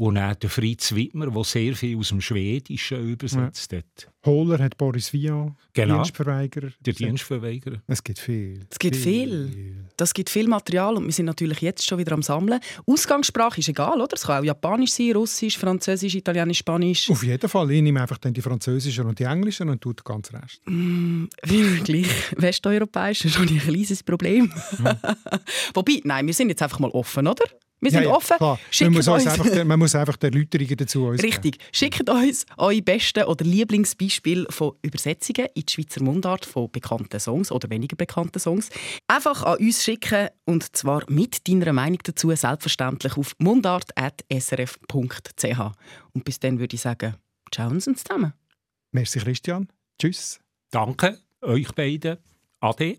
Und 0.00 0.16
auch 0.16 0.34
der 0.34 0.48
Fritz 0.48 0.94
Wittmer, 0.94 1.26
der 1.30 1.44
sehr 1.44 1.76
viel 1.76 1.98
aus 1.98 2.08
dem 2.08 2.22
Schwedischen 2.22 3.06
übersetzt 3.06 3.70
ja. 3.70 3.80
hat. 3.80 4.10
Hohler 4.24 4.58
hat 4.58 4.78
Boris 4.78 5.12
Vian, 5.12 5.54
genau. 5.74 5.96
Dienstverweigerer. 5.96 6.70
Der 6.80 6.94
Dienstverweigerer. 6.94 7.82
Es 7.86 8.02
gibt 8.02 8.18
viel. 8.18 8.64
Es 8.70 8.78
gibt 8.78 8.96
viel. 8.96 9.50
viel. 9.52 9.84
Das 9.98 10.14
gibt 10.14 10.30
viel 10.30 10.48
Material 10.48 10.96
und 10.96 11.04
wir 11.04 11.12
sind 11.12 11.26
natürlich 11.26 11.60
jetzt 11.60 11.86
schon 11.86 11.98
wieder 11.98 12.12
am 12.12 12.22
Sammeln. 12.22 12.60
Ausgangssprache 12.86 13.60
ist 13.60 13.68
egal, 13.68 14.00
oder? 14.00 14.14
Es 14.14 14.22
kann 14.22 14.40
auch 14.40 14.44
Japanisch 14.44 14.92
sein, 14.92 15.12
Russisch, 15.12 15.58
Französisch, 15.58 16.14
Italienisch, 16.14 16.60
Spanisch. 16.60 17.10
Auf 17.10 17.22
jeden 17.22 17.50
Fall. 17.50 17.70
Ich 17.70 17.82
nehme 17.82 18.00
einfach 18.00 18.16
dann 18.16 18.32
die 18.32 18.40
Französischen 18.40 19.04
und 19.04 19.18
die 19.18 19.24
Englischen 19.24 19.68
und 19.68 19.82
tue 19.82 19.92
den 19.92 20.04
ganzen 20.04 20.36
Rest. 20.36 20.62
Mm, 20.64 21.26
wirklich 21.42 22.08
westeuropäisch 22.38 23.26
ist 23.26 23.34
schon 23.34 23.48
ein 23.48 23.58
kleines 23.58 24.02
Problem. 24.02 24.50
Wobei, 25.74 26.00
nein, 26.04 26.26
wir 26.26 26.32
sind 26.32 26.48
jetzt 26.48 26.62
einfach 26.62 26.78
mal 26.78 26.90
offen, 26.90 27.26
oder? 27.26 27.44
Wir 27.80 27.90
sind 27.90 28.02
ja, 28.02 28.10
ja, 28.10 28.14
offen. 28.14 28.36
Man 28.40 28.58
muss, 28.92 29.08
uns 29.08 29.26
einfach, 29.26 29.64
man 29.64 29.78
muss 29.78 29.94
einfach 29.94 30.16
die 30.16 30.26
Erläuterungen 30.26 30.76
dazu 30.76 31.06
uns 31.06 31.22
Richtig. 31.22 31.58
Geben. 31.58 31.70
Schickt 31.72 32.10
uns 32.10 32.44
eure 32.58 32.82
besten 32.82 33.24
oder 33.24 33.44
Lieblingsbeispiele 33.44 34.46
von 34.50 34.72
Übersetzungen 34.82 35.46
in 35.54 35.62
die 35.62 35.72
Schweizer 35.72 36.02
Mundart 36.02 36.44
von 36.44 36.70
bekannten 36.70 37.18
Songs 37.18 37.50
oder 37.50 37.70
weniger 37.70 37.96
bekannten 37.96 38.38
Songs. 38.38 38.68
Einfach 39.08 39.42
an 39.44 39.58
uns 39.58 39.82
schicken 39.82 40.28
und 40.44 40.76
zwar 40.76 41.04
mit 41.08 41.48
deiner 41.48 41.72
Meinung 41.72 42.00
dazu 42.04 42.34
selbstverständlich 42.34 43.16
auf 43.16 43.34
mundart.srf.ch. 43.38 45.60
Und 46.12 46.24
bis 46.24 46.38
dann 46.38 46.58
würde 46.58 46.74
ich 46.74 46.82
sagen, 46.82 47.14
ciao 47.50 47.70
uns 47.70 47.84
zusammen. 47.84 48.34
Merci 48.92 49.20
Christian. 49.20 49.68
Tschüss. 49.98 50.40
Danke 50.70 51.18
euch 51.40 51.72
beiden. 51.72 52.18
Ade. 52.60 52.98